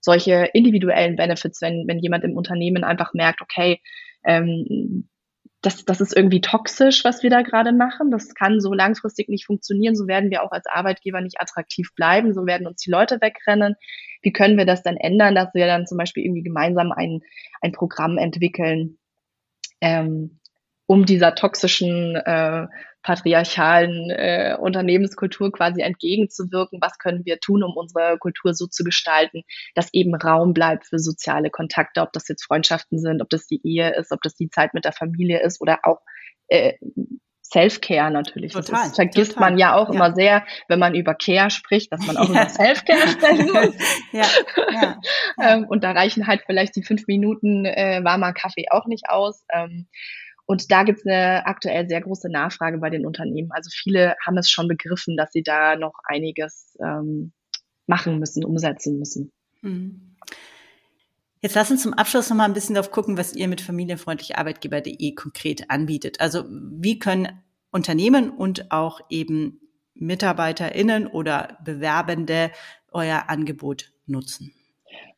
solche 0.00 0.50
individuellen 0.52 1.16
Benefits, 1.16 1.60
wenn, 1.62 1.84
wenn 1.86 1.98
jemand 1.98 2.24
im 2.24 2.36
Unternehmen 2.36 2.84
einfach 2.84 3.12
merkt, 3.14 3.40
okay, 3.40 3.80
ähm, 4.24 5.08
das, 5.62 5.84
das 5.84 6.00
ist 6.00 6.16
irgendwie 6.16 6.40
toxisch, 6.40 7.04
was 7.04 7.22
wir 7.22 7.30
da 7.30 7.42
gerade 7.42 7.72
machen. 7.72 8.10
Das 8.10 8.34
kann 8.34 8.60
so 8.60 8.72
langfristig 8.72 9.28
nicht 9.28 9.46
funktionieren. 9.46 9.96
So 9.96 10.06
werden 10.06 10.30
wir 10.30 10.44
auch 10.44 10.52
als 10.52 10.66
Arbeitgeber 10.66 11.20
nicht 11.20 11.40
attraktiv 11.40 11.92
bleiben. 11.96 12.34
So 12.34 12.46
werden 12.46 12.66
uns 12.66 12.82
die 12.82 12.90
Leute 12.90 13.20
wegrennen. 13.20 13.74
Wie 14.22 14.32
können 14.32 14.58
wir 14.58 14.66
das 14.66 14.82
dann 14.82 14.96
ändern, 14.96 15.34
dass 15.34 15.54
wir 15.54 15.66
dann 15.66 15.86
zum 15.86 15.98
Beispiel 15.98 16.24
irgendwie 16.24 16.44
gemeinsam 16.44 16.92
ein, 16.92 17.20
ein 17.62 17.72
Programm 17.72 18.16
entwickeln, 18.16 18.98
ähm, 19.80 20.38
um 20.86 21.04
dieser 21.04 21.34
toxischen 21.34 22.16
äh, 22.16 22.66
patriarchalen 23.02 24.10
äh, 24.10 24.56
Unternehmenskultur 24.58 25.52
quasi 25.52 25.80
entgegenzuwirken. 25.80 26.80
Was 26.82 26.98
können 26.98 27.24
wir 27.24 27.38
tun, 27.38 27.62
um 27.62 27.76
unsere 27.76 28.18
Kultur 28.18 28.52
so 28.52 28.66
zu 28.66 28.82
gestalten, 28.82 29.42
dass 29.76 29.92
eben 29.92 30.14
Raum 30.16 30.52
bleibt 30.52 30.86
für 30.86 30.98
soziale 30.98 31.50
Kontakte, 31.50 32.00
ob 32.02 32.12
das 32.12 32.26
jetzt 32.26 32.44
Freundschaften 32.44 32.98
sind, 32.98 33.22
ob 33.22 33.30
das 33.30 33.46
die 33.46 33.60
Ehe 33.62 33.94
ist, 33.94 34.10
ob 34.10 34.22
das 34.22 34.34
die 34.34 34.50
Zeit 34.50 34.74
mit 34.74 34.84
der 34.84 34.92
Familie 34.92 35.40
ist 35.40 35.60
oder 35.60 35.78
auch 35.84 36.00
äh, 36.48 36.74
Self-Care 37.52 38.10
natürlich. 38.10 38.52
Total, 38.52 38.80
das 38.80 38.86
ist, 38.88 38.96
vergisst 38.96 39.34
total. 39.34 39.50
man 39.50 39.58
ja 39.58 39.76
auch 39.76 39.88
ja. 39.88 39.94
immer 39.94 40.14
sehr, 40.14 40.44
wenn 40.68 40.78
man 40.78 40.94
über 40.94 41.14
Care 41.14 41.50
spricht, 41.50 41.92
dass 41.92 42.04
man 42.06 42.16
auch 42.16 42.28
ja. 42.34 42.42
über 42.42 42.48
Self-Care 42.48 43.08
sprechen 43.08 43.46
muss. 43.52 43.74
ja, 44.12 44.26
ja, 44.72 45.00
ähm, 45.40 45.66
und 45.68 45.84
da 45.84 45.92
reichen 45.92 46.26
halt 46.26 46.42
vielleicht 46.44 46.74
die 46.76 46.82
fünf 46.82 47.06
Minuten 47.06 47.64
äh, 47.64 48.00
warmer 48.02 48.32
Kaffee 48.32 48.66
auch 48.70 48.86
nicht 48.86 49.08
aus. 49.08 49.44
Ähm, 49.52 49.86
und 50.46 50.70
da 50.70 50.84
gibt 50.84 51.00
es 51.00 51.06
eine 51.06 51.44
aktuell 51.46 51.88
sehr 51.88 52.00
große 52.00 52.30
Nachfrage 52.30 52.78
bei 52.78 52.88
den 52.88 53.04
Unternehmen. 53.04 53.50
Also 53.52 53.68
viele 53.72 54.14
haben 54.24 54.38
es 54.38 54.48
schon 54.48 54.68
begriffen, 54.68 55.16
dass 55.16 55.32
sie 55.32 55.42
da 55.42 55.76
noch 55.76 55.94
einiges 56.04 56.76
ähm, 56.80 57.32
machen 57.86 58.18
müssen, 58.18 58.44
umsetzen 58.44 58.98
müssen. 58.98 59.32
Mhm. 59.62 60.16
Jetzt 61.40 61.54
lass 61.54 61.70
uns 61.70 61.82
zum 61.82 61.94
Abschluss 61.94 62.30
noch 62.30 62.36
mal 62.36 62.44
ein 62.44 62.54
bisschen 62.54 62.74
darauf 62.74 62.90
gucken, 62.90 63.18
was 63.18 63.34
ihr 63.34 63.46
mit 63.48 63.60
familienfreundlicharbeitgeber.de 63.60 65.14
konkret 65.14 65.70
anbietet. 65.70 66.20
Also 66.20 66.44
wie 66.48 66.98
können 66.98 67.42
Unternehmen 67.70 68.30
und 68.30 68.70
auch 68.72 69.00
eben 69.10 69.60
MitarbeiterInnen 69.94 71.06
oder 71.06 71.58
Bewerbende 71.64 72.50
euer 72.90 73.28
Angebot 73.28 73.92
nutzen? 74.06 74.52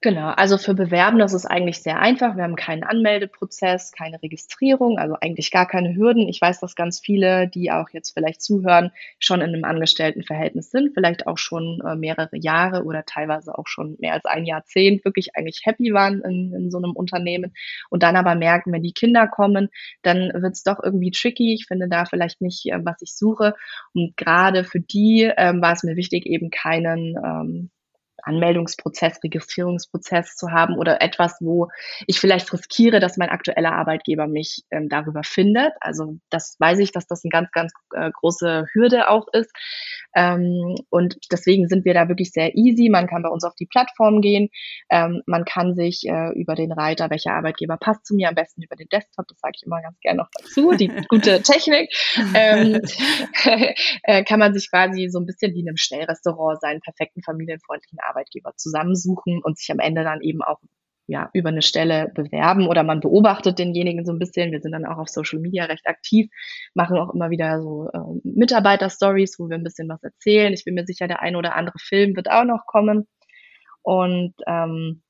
Genau, 0.00 0.28
also 0.28 0.58
für 0.58 0.74
Bewerben, 0.74 1.18
das 1.18 1.34
ist 1.34 1.44
eigentlich 1.44 1.82
sehr 1.82 1.98
einfach. 1.98 2.36
Wir 2.36 2.44
haben 2.44 2.54
keinen 2.54 2.84
Anmeldeprozess, 2.84 3.90
keine 3.90 4.22
Registrierung, 4.22 4.96
also 4.96 5.16
eigentlich 5.20 5.50
gar 5.50 5.66
keine 5.66 5.96
Hürden. 5.96 6.28
Ich 6.28 6.40
weiß, 6.40 6.60
dass 6.60 6.76
ganz 6.76 7.00
viele, 7.00 7.48
die 7.48 7.72
auch 7.72 7.88
jetzt 7.90 8.12
vielleicht 8.12 8.40
zuhören, 8.40 8.92
schon 9.18 9.40
in 9.40 9.48
einem 9.48 9.64
Angestelltenverhältnis 9.64 10.70
sind, 10.70 10.94
vielleicht 10.94 11.26
auch 11.26 11.36
schon 11.36 11.80
äh, 11.84 11.96
mehrere 11.96 12.36
Jahre 12.36 12.84
oder 12.84 13.04
teilweise 13.06 13.58
auch 13.58 13.66
schon 13.66 13.96
mehr 13.98 14.12
als 14.12 14.24
ein 14.24 14.44
Jahrzehnt 14.44 15.04
wirklich 15.04 15.34
eigentlich 15.34 15.62
happy 15.64 15.92
waren 15.92 16.20
in, 16.22 16.54
in 16.54 16.70
so 16.70 16.78
einem 16.78 16.92
Unternehmen 16.92 17.52
und 17.90 18.04
dann 18.04 18.14
aber 18.14 18.36
merken, 18.36 18.72
wenn 18.72 18.84
die 18.84 18.92
Kinder 18.92 19.26
kommen, 19.26 19.68
dann 20.02 20.30
wird 20.32 20.54
es 20.54 20.62
doch 20.62 20.78
irgendwie 20.80 21.10
tricky. 21.10 21.54
Ich 21.54 21.66
finde 21.66 21.88
da 21.88 22.04
vielleicht 22.04 22.40
nicht, 22.40 22.66
äh, 22.66 22.78
was 22.84 23.02
ich 23.02 23.16
suche. 23.16 23.54
Und 23.94 24.16
gerade 24.16 24.62
für 24.62 24.80
die 24.80 25.28
ähm, 25.36 25.60
war 25.60 25.72
es 25.72 25.82
mir 25.82 25.96
wichtig, 25.96 26.24
eben 26.26 26.50
keinen 26.50 27.16
ähm, 27.16 27.70
Anmeldungsprozess, 28.28 29.22
Registrierungsprozess 29.24 30.36
zu 30.36 30.50
haben 30.50 30.76
oder 30.76 31.00
etwas, 31.00 31.36
wo 31.40 31.68
ich 32.06 32.20
vielleicht 32.20 32.52
riskiere, 32.52 33.00
dass 33.00 33.16
mein 33.16 33.30
aktueller 33.30 33.72
Arbeitgeber 33.72 34.26
mich 34.26 34.64
ähm, 34.70 34.88
darüber 34.88 35.22
findet. 35.24 35.72
Also 35.80 36.18
das 36.30 36.56
weiß 36.58 36.78
ich, 36.80 36.92
dass 36.92 37.06
das 37.06 37.24
eine 37.24 37.30
ganz, 37.30 37.50
ganz 37.52 37.72
äh, 37.94 38.10
große 38.12 38.66
Hürde 38.72 39.08
auch 39.08 39.26
ist. 39.32 39.50
Ähm, 40.14 40.76
und 40.90 41.16
deswegen 41.32 41.68
sind 41.68 41.84
wir 41.84 41.94
da 41.94 42.08
wirklich 42.08 42.32
sehr 42.32 42.54
easy. 42.56 42.88
Man 42.88 43.06
kann 43.06 43.22
bei 43.22 43.28
uns 43.28 43.44
auf 43.44 43.54
die 43.54 43.66
Plattform 43.66 44.20
gehen. 44.20 44.50
Ähm, 44.90 45.22
man 45.26 45.44
kann 45.44 45.74
sich 45.74 46.02
äh, 46.06 46.32
über 46.38 46.54
den 46.54 46.72
Reiter, 46.72 47.10
welcher 47.10 47.32
Arbeitgeber 47.32 47.76
passt 47.78 48.06
zu 48.06 48.14
mir, 48.14 48.28
am 48.28 48.34
besten 48.34 48.62
über 48.62 48.76
den 48.76 48.88
Desktop, 48.88 49.26
das 49.28 49.38
sage 49.40 49.54
ich 49.56 49.66
immer 49.66 49.80
ganz 49.80 49.98
gerne 50.00 50.18
noch 50.18 50.28
dazu, 50.38 50.72
die 50.72 50.88
gute 51.08 51.42
Technik, 51.42 51.90
ähm, 52.34 52.80
äh, 54.02 54.24
kann 54.24 54.38
man 54.38 54.54
sich 54.54 54.70
quasi 54.70 55.08
so 55.08 55.18
ein 55.18 55.26
bisschen 55.26 55.54
wie 55.54 55.60
in 55.60 55.68
einem 55.68 55.76
Schnellrestaurant 55.76 56.60
seinen 56.60 56.80
perfekten 56.80 57.22
familienfreundlichen 57.22 57.98
Arbeitgeber 58.00 58.17
zusammensuchen 58.56 59.42
und 59.42 59.58
sich 59.58 59.70
am 59.70 59.78
Ende 59.78 60.04
dann 60.04 60.20
eben 60.20 60.42
auch 60.42 60.60
ja, 61.08 61.30
über 61.32 61.48
eine 61.48 61.62
Stelle 61.62 62.12
bewerben 62.14 62.68
oder 62.68 62.82
man 62.82 63.00
beobachtet 63.00 63.58
denjenigen 63.58 64.04
so 64.04 64.12
ein 64.12 64.18
bisschen. 64.18 64.52
Wir 64.52 64.60
sind 64.60 64.72
dann 64.72 64.84
auch 64.84 64.98
auf 64.98 65.08
Social 65.08 65.40
Media 65.40 65.64
recht 65.64 65.86
aktiv, 65.86 66.30
machen 66.74 66.98
auch 66.98 67.14
immer 67.14 67.30
wieder 67.30 67.62
so 67.62 67.88
äh, 67.92 68.20
Mitarbeiter-Stories, 68.24 69.36
wo 69.38 69.48
wir 69.48 69.56
ein 69.56 69.64
bisschen 69.64 69.88
was 69.88 70.02
erzählen. 70.02 70.52
Ich 70.52 70.64
bin 70.64 70.74
mir 70.74 70.84
sicher, 70.84 71.08
der 71.08 71.22
ein 71.22 71.34
oder 71.34 71.56
andere 71.56 71.78
Film 71.78 72.14
wird 72.14 72.30
auch 72.30 72.44
noch 72.44 72.66
kommen. 72.66 73.08
Und 73.82 74.34
ähm, 74.46 75.02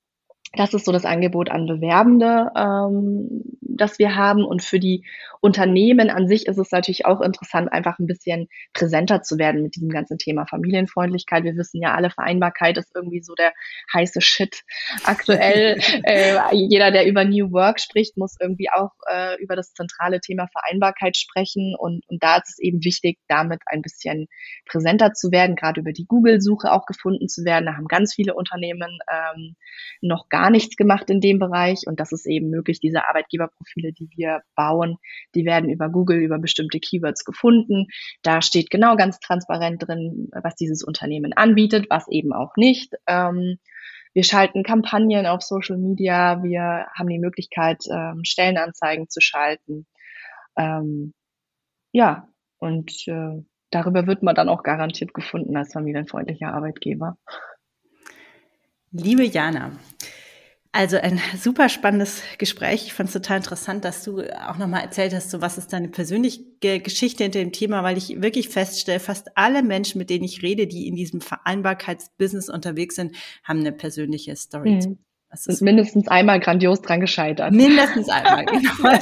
das 0.55 0.73
ist 0.73 0.87
so 0.87 0.93
das 0.93 1.05
Angebot 1.05 1.51
an 1.51 1.67
Bewerbende, 1.67 2.51
ähm, 2.57 3.43
das 3.61 3.99
wir 3.99 4.17
haben. 4.17 4.45
Und 4.45 4.63
für 4.63 4.81
die 4.81 5.05
Unternehmen 5.41 6.11
an 6.11 6.27
sich 6.27 6.47
ist 6.47 6.59
es 6.59 6.71
natürlich 6.73 7.07
auch 7.07 7.21
interessant, 7.21 7.73
einfach 7.73 7.99
ein 7.99 8.07
bisschen 8.07 8.49
präsenter 8.73 9.23
zu 9.23 9.39
werden 9.39 9.63
mit 9.63 9.77
diesem 9.77 9.91
ganzen 9.91 10.19
Thema 10.19 10.47
Familienfreundlichkeit. 10.47 11.45
Wir 11.45 11.57
wissen 11.57 11.83
ja 11.83 11.95
alle, 11.95 12.11
Vereinbarkeit 12.11 12.79
ist 12.79 12.95
irgendwie 12.95 13.21
so 13.23 13.35
der 13.35 13.53
heiße 13.93 14.21
Shit 14.21 14.63
aktuell. 15.05 15.79
äh, 16.05 16.39
jeder, 16.53 16.91
der 16.91 17.07
über 17.07 17.25
New 17.25 17.53
Work 17.53 17.79
spricht, 17.81 18.17
muss 18.17 18.37
irgendwie 18.41 18.71
auch 18.71 18.93
äh, 19.11 19.41
über 19.43 19.55
das 19.55 19.75
zentrale 19.75 20.21
Thema 20.21 20.49
Vereinbarkeit 20.49 21.17
sprechen. 21.17 21.77
Und, 21.79 22.03
und 22.09 22.23
da 22.23 22.39
ist 22.39 22.49
es 22.49 22.59
eben 22.59 22.83
wichtig, 22.85 23.19
damit 23.29 23.61
ein 23.67 23.83
bisschen 23.83 24.29
präsenter 24.67 25.13
zu 25.13 25.31
werden, 25.31 25.57
gerade 25.57 25.81
über 25.81 25.93
die 25.93 26.07
Google-Suche 26.07 26.73
auch 26.73 26.87
gefunden 26.87 27.29
zu 27.29 27.45
werden. 27.45 27.67
Da 27.67 27.75
haben 27.77 27.87
ganz 27.87 28.15
viele 28.15 28.35
Unternehmen 28.35 28.99
ähm, 29.09 29.55
noch 30.01 30.29
gar 30.39 30.51
nichts 30.51 30.77
gemacht 30.77 31.11
in 31.11 31.21
dem 31.21 31.41
Bereich. 31.41 31.81
Und 31.87 31.99
das 31.99 32.13
ist 32.13 32.27
eben 32.27 32.49
möglich, 32.49 32.79
diese 32.79 33.09
Arbeitgeberprofile, 33.09 33.93
die 33.93 34.09
wir 34.17 34.43
bauen, 34.55 34.99
die 35.35 35.45
werden 35.45 35.69
über 35.69 35.89
Google, 35.89 36.19
über 36.19 36.39
bestimmte 36.39 36.79
Keywords 36.79 37.25
gefunden. 37.25 37.87
Da 38.23 38.41
steht 38.41 38.71
genau 38.71 38.95
ganz 38.97 39.19
transparent 39.19 39.83
drin, 39.83 40.29
was 40.33 40.55
dieses 40.55 40.85
Unternehmen 40.85 41.33
anbietet, 41.33 41.87
was 41.91 42.07
eben 42.09 42.33
auch 42.33 42.57
nicht. 42.57 42.95
Ähm, 43.09 43.59
wir 44.15 44.23
schalten 44.23 44.63
Kampagnen 44.63 45.27
auf 45.27 45.43
Social 45.43 45.77
Media. 45.77 46.43
Wir 46.43 46.87
haben 46.97 47.09
die 47.09 47.19
Möglichkeit, 47.19 47.85
ähm, 47.91 48.21
Stellenanzeigen 48.25 49.09
zu 49.09 49.21
schalten. 49.21 49.87
Ähm, 50.57 51.15
ja, 51.93 52.29
und 52.59 53.09
äh, 53.09 53.43
darüber 53.71 54.07
wird 54.07 54.23
man 54.23 54.37
dann 54.37 54.49
auch 54.49 54.63
garantiert 54.63 55.15
gefunden 55.15 55.57
als 55.57 55.73
familienfreundlicher 55.73 56.53
Arbeitgeber. 56.55 57.17
Liebe 58.93 59.25
Jana, 59.25 59.73
also 60.79 60.97
ein 60.97 61.21
super 61.37 61.69
spannendes 61.69 62.23
Gespräch. 62.39 62.87
Ich 62.87 62.93
fand 62.93 63.09
es 63.09 63.13
total 63.13 63.39
interessant, 63.39 63.85
dass 63.85 64.05
du 64.05 64.21
auch 64.21 64.59
nochmal 64.59 64.83
erzählt 64.83 65.13
hast, 65.13 65.29
so 65.29 65.41
was 65.41 65.59
ist 65.59 65.73
deine 65.73 65.89
persönliche 65.89 66.45
Geschichte 66.61 67.25
hinter 67.25 67.41
dem 67.41 67.51
Thema, 67.51 67.83
weil 67.83 67.99
ich 67.99 68.23
wirklich 68.23 68.49
feststelle, 68.49 69.01
fast 69.01 69.37
alle 69.37 69.65
Menschen, 69.65 69.99
mit 69.99 70.09
denen 70.09 70.23
ich 70.23 70.41
rede, 70.45 70.69
die 70.69 70.87
in 70.87 70.95
diesem 70.95 71.21
Vereinbarkeitsbusiness 71.21 72.49
unterwegs 72.49 72.95
sind, 72.95 73.17
haben 73.43 73.59
eine 73.59 73.73
persönliche 73.73 74.37
Story. 74.37 74.79
Mhm. 74.87 74.99
Das 75.31 75.49
ist 75.49 75.63
mindestens 75.63 76.07
einmal 76.07 76.39
grandios 76.39 76.81
dran 76.81 77.01
gescheitert. 77.01 77.53
Mindestens 77.53 78.09
einmal, 78.09 78.45
genau. 78.47 78.99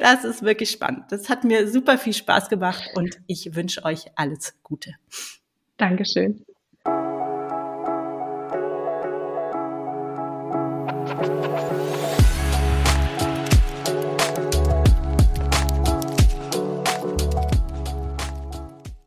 Das 0.00 0.24
ist 0.24 0.42
wirklich 0.42 0.72
spannend. 0.72 1.04
Das 1.10 1.28
hat 1.28 1.44
mir 1.44 1.70
super 1.70 1.96
viel 1.96 2.12
Spaß 2.12 2.48
gemacht 2.48 2.90
und 2.96 3.20
ich 3.28 3.54
wünsche 3.54 3.84
euch 3.84 4.06
alles 4.16 4.58
Gute. 4.64 4.94
Dankeschön. 5.76 6.44